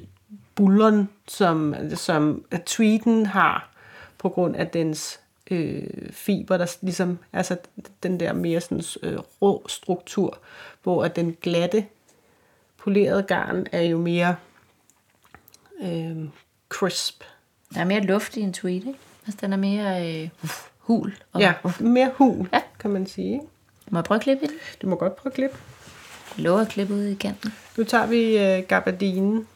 [0.55, 3.71] bulleren, som, som tweeten har,
[4.19, 5.83] på grund af dens øh,
[6.13, 7.19] fiber, der ligesom...
[7.33, 7.57] Altså
[8.03, 10.39] den der mere sådan, øh, rå struktur,
[10.83, 11.87] hvor at den glatte,
[12.77, 14.37] polerede garn er jo mere
[15.83, 16.17] øh,
[16.69, 17.23] crisp.
[17.75, 18.99] Der er mere luft i en tweet, ikke?
[19.27, 20.29] Altså, den er mere øh,
[20.79, 21.15] hul.
[21.33, 22.61] Og, Ja, mere hul, Ja.
[22.81, 23.41] kan man sige.
[23.91, 24.57] Må jeg prøve at klippe i den?
[24.83, 25.57] Du må godt prøve at klippe.
[26.37, 27.53] Jeg lover at klippe ud i kanten.
[27.77, 29.47] Nu tager vi øh, gabardinen.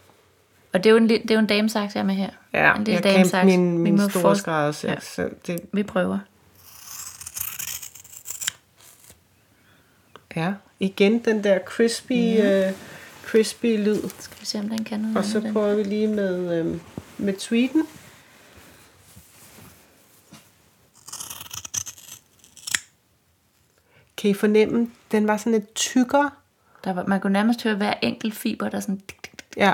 [0.73, 2.31] Og det er jo en, det er jo en damesaks, jeg er med her.
[2.53, 3.45] Ja, en lille jeg damesaks.
[3.47, 4.93] min, min store skrædder, Ja.
[4.93, 5.01] ja.
[5.01, 6.19] så det, Vi prøver.
[10.37, 10.53] ja.
[10.81, 12.47] Igen den der crispy, mm.
[12.47, 12.73] øh,
[13.25, 13.99] crispy lyd.
[14.19, 15.53] Skal vi se, om den kan noget Og så andet, den.
[15.53, 16.81] prøver vi lige med, øh,
[17.19, 17.87] med tweeten.
[24.25, 26.31] Kan I fornemme, den var sådan lidt tykkere.
[26.85, 28.97] Der var, man kunne nærmest høre hver enkelt fiber, der sådan...
[28.97, 29.57] tik, tik, tik.
[29.57, 29.73] Ja,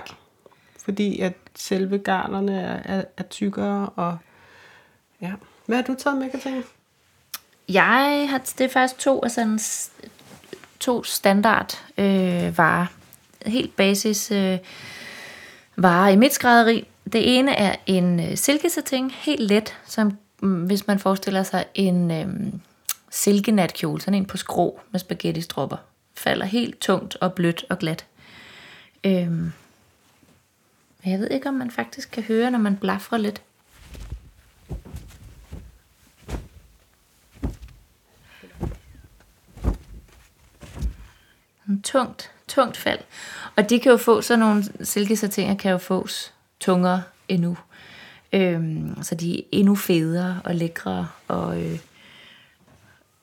[0.85, 3.89] fordi at selve garnerne er, er, er tykkere.
[3.89, 4.19] Og,
[5.21, 5.33] ja.
[5.67, 6.63] Hvad har du taget med, Katrine?
[7.69, 9.61] Jeg har, det er faktisk to af sådan
[10.81, 12.87] to standard øh, varer.
[13.47, 14.59] Helt basis øh,
[15.77, 16.89] varer i mit skrædderi.
[17.13, 22.11] Det ene er en øh, silkesatin, helt let, som mm, hvis man forestiller sig en
[22.11, 22.53] øh,
[23.11, 25.77] silkenatkjole, sådan en på skrå med spaghetti-stropper.
[26.15, 28.07] Falder helt tungt og blødt og glat.
[29.05, 29.53] Øhm.
[31.03, 33.43] men jeg ved ikke, om man faktisk kan høre, når man blafrer lidt.
[41.69, 43.01] En tungt, tungt fald.
[43.57, 47.57] Og de kan jo få sådan nogle silkesatinger kan jo fås tungere endnu.
[48.33, 51.79] Øhm, så de er endnu federe og lækre og, øh,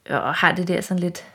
[0.10, 1.26] og har det der sådan lidt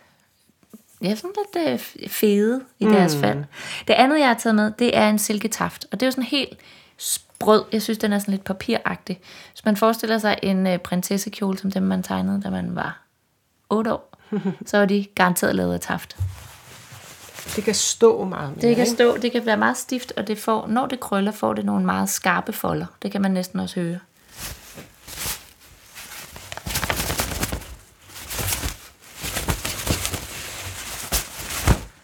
[1.03, 3.45] ja, sådan lidt øh, fede i deres fald.
[3.89, 5.87] Det andet, jeg har taget med, det er en silketaft.
[5.93, 6.59] Og det er jo sådan helt
[6.97, 7.65] sprød.
[7.73, 9.21] Jeg synes, den er sådan lidt papiragtig.
[9.53, 13.03] Hvis man forestiller sig en øh, prinsessekjole, som dem, man tegnede, da man var
[13.71, 14.19] 8 år,
[14.67, 16.17] så var de garanteret lavet af taft.
[17.57, 18.97] Det kan stå meget mere, Det kan ikke?
[18.97, 21.85] stå, det kan være meget stift, og det får, når det krøller, får det nogle
[21.85, 22.87] meget skarpe folder.
[23.03, 23.99] Det kan man næsten også høre.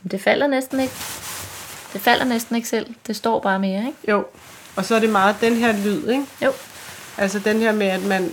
[0.08, 0.94] Men Det falder næsten ikke.
[1.92, 2.94] Det falder næsten ikke selv.
[3.06, 4.10] Det står bare mere, ikke?
[4.10, 4.24] Jo,
[4.76, 6.24] og så er det meget den her lyd, ikke?
[6.44, 6.52] Jo.
[7.18, 8.30] Altså den her med, at man,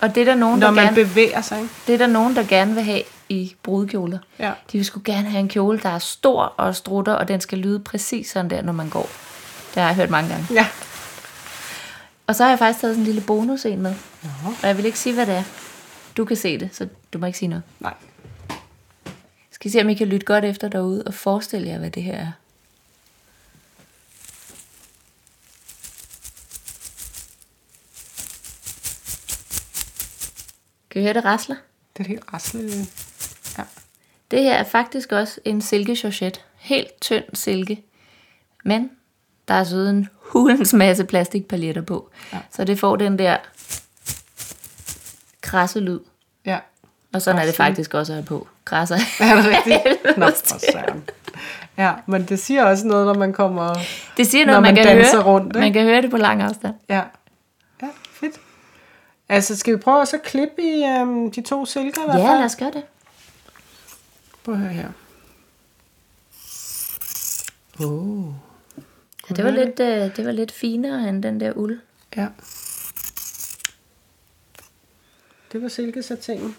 [0.00, 1.70] Og det er der nogen, når der man gerne, bevæger sig, ikke?
[1.86, 4.18] det er der nogen, der gerne vil have i brudekjoler.
[4.38, 4.52] Ja.
[4.72, 7.58] De vil sgu gerne have en kjole, der er stor og strutter, og den skal
[7.58, 9.08] lyde præcis sådan der, når man går.
[9.74, 10.46] Det har jeg hørt mange gange.
[10.54, 10.66] Ja.
[12.26, 13.94] Og så har jeg faktisk taget sådan en lille bonus en med.
[14.22, 14.28] Nå.
[14.62, 15.42] Og jeg vil ikke sige, hvad det er.
[16.16, 17.62] Du kan se det, så du må ikke sige noget.
[17.80, 17.94] Nej.
[19.58, 22.02] Skal I se, om I kan lytte godt efter derude og forestille jer, hvad det
[22.02, 22.32] her er.
[30.90, 31.56] Kan I høre det rasler?
[31.96, 32.60] Det er helt rasle.
[33.58, 33.64] Ja.
[34.30, 36.40] Det her er faktisk også en silke georgette.
[36.56, 37.82] Helt tynd silke.
[38.64, 38.90] Men
[39.48, 42.10] der er så en hulens masse plastikpaletter på.
[42.32, 42.38] Ja.
[42.52, 43.36] Så det får den der
[45.40, 46.00] krasse lyd.
[46.44, 46.58] Ja.
[47.14, 48.48] Og sådan er det faktisk også at på.
[48.64, 48.96] Krasser.
[49.20, 50.16] Er det rigtigt?
[50.18, 51.08] Nå, for søren.
[51.78, 53.74] Ja, men det siger også noget, når man kommer...
[54.16, 55.24] Det siger Når noget, man, man kan danser høre.
[55.26, 55.58] rundt, ikke?
[55.60, 56.74] man kan høre det på lang afstand.
[56.88, 57.02] Ja.
[57.82, 58.40] Ja, fedt.
[59.28, 62.00] Altså, skal vi prøve også at klippe i øhm, de to silker?
[62.06, 62.38] Ja, fald?
[62.38, 62.82] lad os gøre det.
[64.44, 64.88] Prøv at høre her.
[67.80, 68.24] Oh.
[69.30, 71.80] Ja, det, var lidt, øh, det var lidt finere end den der uld.
[72.16, 72.26] Ja.
[75.52, 76.56] Det var silkesatingen.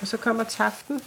[0.00, 1.00] Og så kommer taften.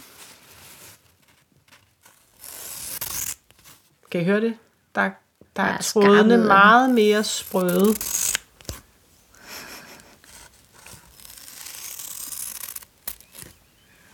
[4.10, 4.54] Kan I høre det?
[4.94, 5.10] Der, der
[5.56, 7.94] Der er er trådene meget mere sprøde.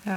[0.06, 0.16] Ja.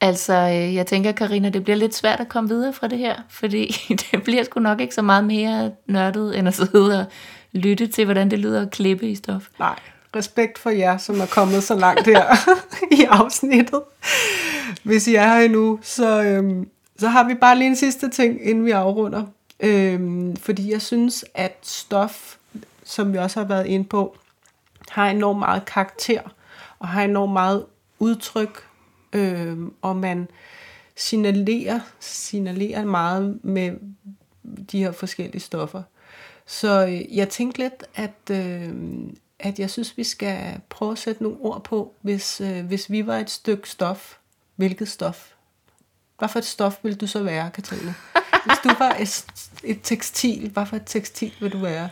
[0.00, 3.16] Altså, øh, jeg tænker, Karina, det bliver lidt svært at komme videre fra det her,
[3.28, 3.66] fordi
[4.12, 7.06] det bliver sgu nok ikke så meget mere nørdet, end at sidde og
[7.52, 9.48] lytte til, hvordan det lyder at klippe i stof.
[9.58, 9.78] Nej,
[10.16, 12.24] respekt for jer, som er kommet så langt her
[13.00, 13.82] i afsnittet.
[14.82, 16.68] Hvis I er her endnu, så, øhm,
[16.98, 19.24] så har vi bare lige en sidste ting, inden vi afrunder.
[19.60, 22.36] Øhm, fordi jeg synes, at stof,
[22.84, 24.16] som vi også har været inde på,
[24.88, 26.20] har enormt meget karakter,
[26.78, 27.64] og har enormt meget
[27.98, 28.64] udtryk,
[29.12, 30.28] øhm, og man
[30.96, 33.72] signalerer, signalerer meget med
[34.72, 35.82] de her forskellige stoffer.
[36.50, 38.72] Så øh, jeg tænkte lidt, at, øh,
[39.38, 43.06] at jeg synes, vi skal prøve at sætte nogle ord på, hvis, øh, hvis vi
[43.06, 44.16] var et stykke stof.
[44.56, 45.32] Hvilket stof?
[46.18, 47.94] Hvad for et stof vil du så være, Katrine?
[48.46, 49.24] Hvis du var et,
[49.64, 51.88] et tekstil, hvad for et tekstil vil du være?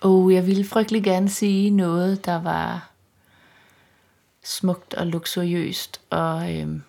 [0.00, 2.90] Og jeg ville frygtelig gerne sige noget, der var
[4.42, 6.82] smukt og luksuriøst og øhm,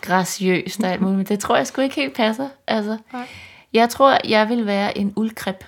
[0.00, 1.16] graciøst og alt muligt.
[1.16, 2.48] Men det tror jeg sgu ikke helt passer.
[2.66, 3.28] Altså, Nej.
[3.72, 5.64] Jeg tror, jeg vil være en uldkrep.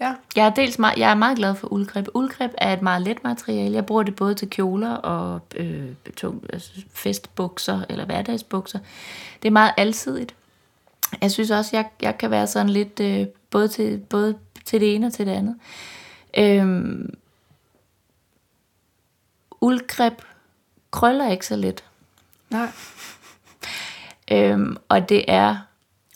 [0.00, 2.08] Ja, Jeg er, dels meget, jeg er meget glad for uldkrep.
[2.14, 3.74] Uldkrep er et meget let materiale.
[3.74, 8.78] Jeg bruger det både til kjoler og øh, tung, altså festbukser eller hverdagsbukser.
[9.42, 10.34] Det er meget alsidigt.
[11.22, 14.94] Jeg synes også, jeg, jeg kan være sådan lidt øh, både, til, både til det
[14.94, 15.56] ene og til det andet.
[16.38, 17.14] Øhm,
[19.60, 20.22] uldkrep
[20.90, 21.84] krøller ikke så lidt.
[22.50, 22.68] nej.
[24.32, 25.56] Øhm, og det er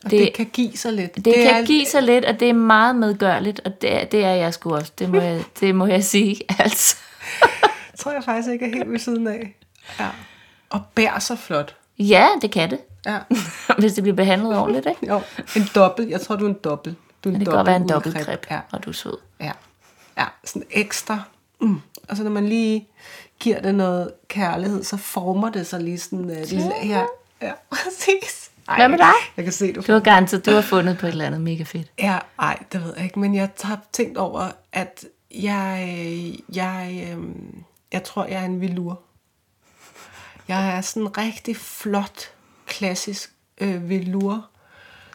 [0.04, 1.14] Og det, Det- kan give sig lidt.
[1.14, 4.04] Det, det kan er, give sig lidt, og det er meget medgørligt, og det er,
[4.04, 4.92] det er jeg sgu også.
[4.98, 6.96] Det må jeg, det må jeg sige, altså.
[7.98, 9.56] tror jeg faktisk ikke er helt ved siden af.
[10.00, 10.08] Ja.
[10.70, 11.76] Og bær så flot.
[11.98, 13.18] Ja, det kan det, Ja.
[13.78, 15.06] hvis det bliver behandlet ordentligt, ikke?
[15.12, 15.20] Jo,
[15.56, 16.10] en dobbelt.
[16.10, 16.96] Jeg tror, du er en dobbelt.
[17.24, 18.60] Du er en Men det kan godt være en dobbelt dobbeltkrep, Ja.
[18.72, 19.16] og du er sød.
[19.40, 19.52] Ja,
[20.18, 21.22] ja sådan ekstra.
[21.60, 21.80] Mm.
[22.08, 22.88] Og så når man lige
[23.40, 26.72] giver det noget kærlighed, så former det sig lige sådan uh, lille...
[26.84, 27.02] Ja,
[27.42, 28.43] ja, præcis.
[28.68, 29.12] Ej, Hvad med dig?
[29.36, 31.62] Jeg kan se, du Du har garanteret, du har fundet på et eller andet mega
[31.62, 31.92] fedt.
[31.98, 35.04] Ja, ej, det ved jeg ikke, men jeg har tænkt over, at
[35.34, 39.00] jeg, jeg, øhm, jeg tror, jeg er en velur.
[40.48, 42.30] Jeg er sådan en rigtig flot,
[42.66, 44.46] klassisk øh, velur,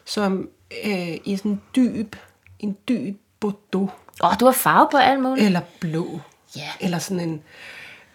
[0.06, 0.50] som
[0.86, 2.16] øh, i sådan en dyb,
[2.60, 3.92] en dyb bordeaux,
[4.24, 5.46] Åh, oh, du har farve på alt muligt.
[5.46, 6.20] eller blå,
[6.56, 6.70] Ja.
[6.80, 7.42] eller sådan en,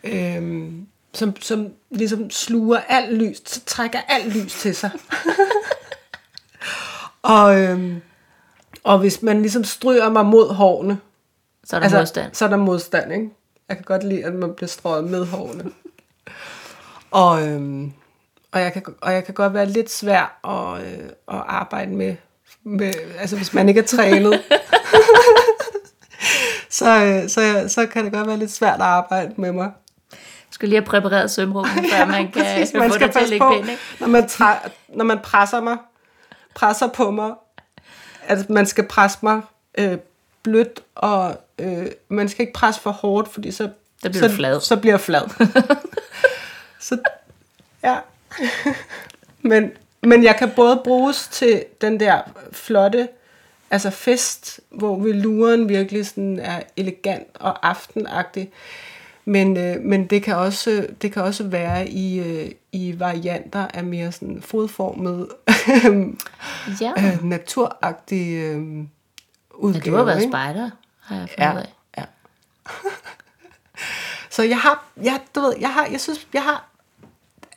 [0.05, 4.91] øhm, som, som ligesom sluger alt lys, så trækker alt lys til sig.
[7.23, 8.03] og, øhm,
[8.85, 10.99] og hvis man ligesom stryger mig mod hårene,
[11.65, 12.35] Så er der altså, modstand.
[12.35, 13.31] så er der modstand, ikke?
[13.69, 15.65] Jeg kan godt lide, at man bliver strøget med hårene.
[17.11, 17.93] og, øhm,
[18.53, 22.17] og, jeg kan, og jeg kan godt være lidt svær at, øh, at arbejde med,
[22.65, 24.43] med, altså hvis man ikke er trænet.
[26.71, 29.71] så, øh, så, så kan det godt være lidt svært at arbejde med mig.
[30.55, 33.29] Skal lige have præpareret sømrummet, før man kan Præcis, få man det skal til at
[33.29, 34.55] ligge på, pænt, når man, træ,
[34.89, 35.77] når man presser mig,
[36.55, 37.33] presser på mig,
[38.23, 39.41] at man skal presse mig
[39.79, 39.99] øh,
[40.43, 43.69] blødt, og øh, man skal ikke presse for hårdt, fordi så,
[44.03, 44.61] Så bliver så, flad.
[44.61, 45.23] så bliver jeg flad.
[46.89, 46.99] så,
[47.83, 47.97] ja.
[49.51, 52.21] men, Men jeg kan både bruges til den der
[52.53, 53.09] flotte
[53.71, 58.51] altså fest, hvor veluren virkelig sådan er elegant og aftenagtig.
[59.25, 63.85] Men, øh, men det, kan også, det kan også være i, øh, i varianter af
[63.85, 65.29] mere sådan fodformet,
[66.81, 66.93] Ja.
[66.99, 68.85] øh, naturagtig øh,
[69.55, 69.85] udgave.
[69.85, 70.71] ja, du har været spejder,
[71.01, 71.75] har jeg fundet Ja, af.
[71.99, 72.05] ja.
[74.31, 76.69] Så jeg har, jeg, du ved, jeg har, jeg synes, jeg har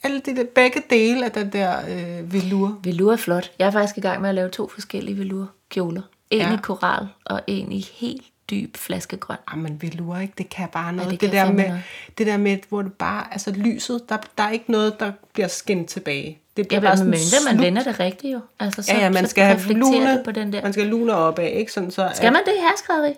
[0.03, 2.79] alle de der, begge dele af den der øh, velour.
[2.83, 3.51] Velour er flot.
[3.59, 6.01] Jeg er faktisk i gang med at lave to forskellige velour-kjoler.
[6.29, 6.53] En Ja.
[6.53, 9.37] i koral og en i helt dyb flaskegrøn.
[9.51, 10.33] Jamen Ah, velour, ikke?
[10.37, 11.11] Det kan bare noget.
[11.11, 11.83] det det, kan der med, noget.
[12.17, 15.47] det der med, hvor det bare, altså lyset, der, der er ikke noget, der bliver
[15.47, 16.39] skinnet tilbage.
[16.57, 17.65] Det Ja, bliver bare men sådan mindre man slugt.
[17.65, 18.39] vender det rigtigt jo.
[18.59, 20.61] Altså, så, Ja, ja, man så skal have lune, det på den der.
[20.61, 21.71] man skal lune opad, ikke?
[21.71, 23.13] Sådan så, Skal man det i herskrædderi?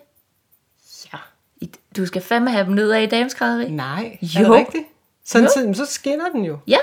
[1.14, 1.18] Ja.
[1.98, 3.70] Du skal fandme have dem ned af i dameskrædderi.
[3.72, 4.40] Nej, Jo.
[4.40, 4.84] er det rigtigt?
[5.26, 5.74] Sådan, Jo.
[5.74, 6.58] så, så skinner den jo.
[6.68, 6.78] Ja,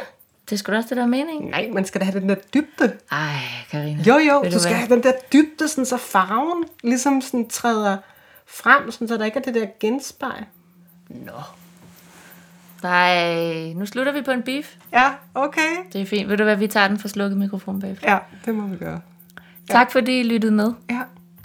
[0.51, 1.51] det skulle også det der er meningen.
[1.51, 2.97] Nej, man skal da have den der dybde.
[3.12, 3.34] Ej,
[3.70, 4.03] Karina.
[4.03, 7.97] Jo, jo, Ved du skal have den der dybde, sådan, så farven ligesom sådan træder
[8.49, 10.44] frem, sådan, så der ikke er det der genspejl.
[11.09, 11.32] Nå.
[12.82, 14.74] Nej, nu slutter vi på en beef.
[14.92, 15.70] Ja, okay.
[15.92, 16.28] Det er fint.
[16.28, 18.12] Ved du hvad, vi tager den for slukket mikrofon bagefter.
[18.12, 19.01] Ja, det må vi gøre.
[19.70, 20.72] Tak fordi I lyttede med.
[20.90, 21.01] Ja,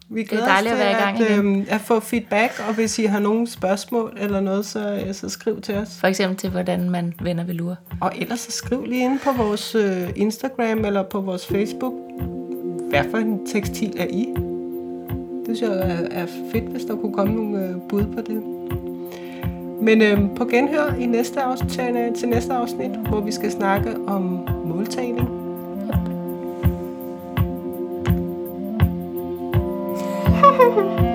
[0.09, 1.55] vi glæder dejligt os at til være i gang at, igen.
[1.55, 5.29] øhm, at få feedback, og hvis I har nogle spørgsmål eller noget, så, øh, så
[5.29, 5.97] skriv til os.
[5.99, 7.77] For eksempel til, hvordan man vender velour.
[8.01, 11.93] Og ellers så skriv lige ind på vores øh, Instagram eller på vores Facebook,
[12.89, 14.50] hvad for en tekstil er I?
[15.47, 18.43] Det synes jeg er fedt, hvis der kunne komme nogle øh, bud på det.
[19.81, 23.95] Men øh, på genhør i næste afsnit, øh, til, næste afsnit, hvor vi skal snakke
[24.07, 25.29] om måltagning.
[30.43, 31.05] Yep.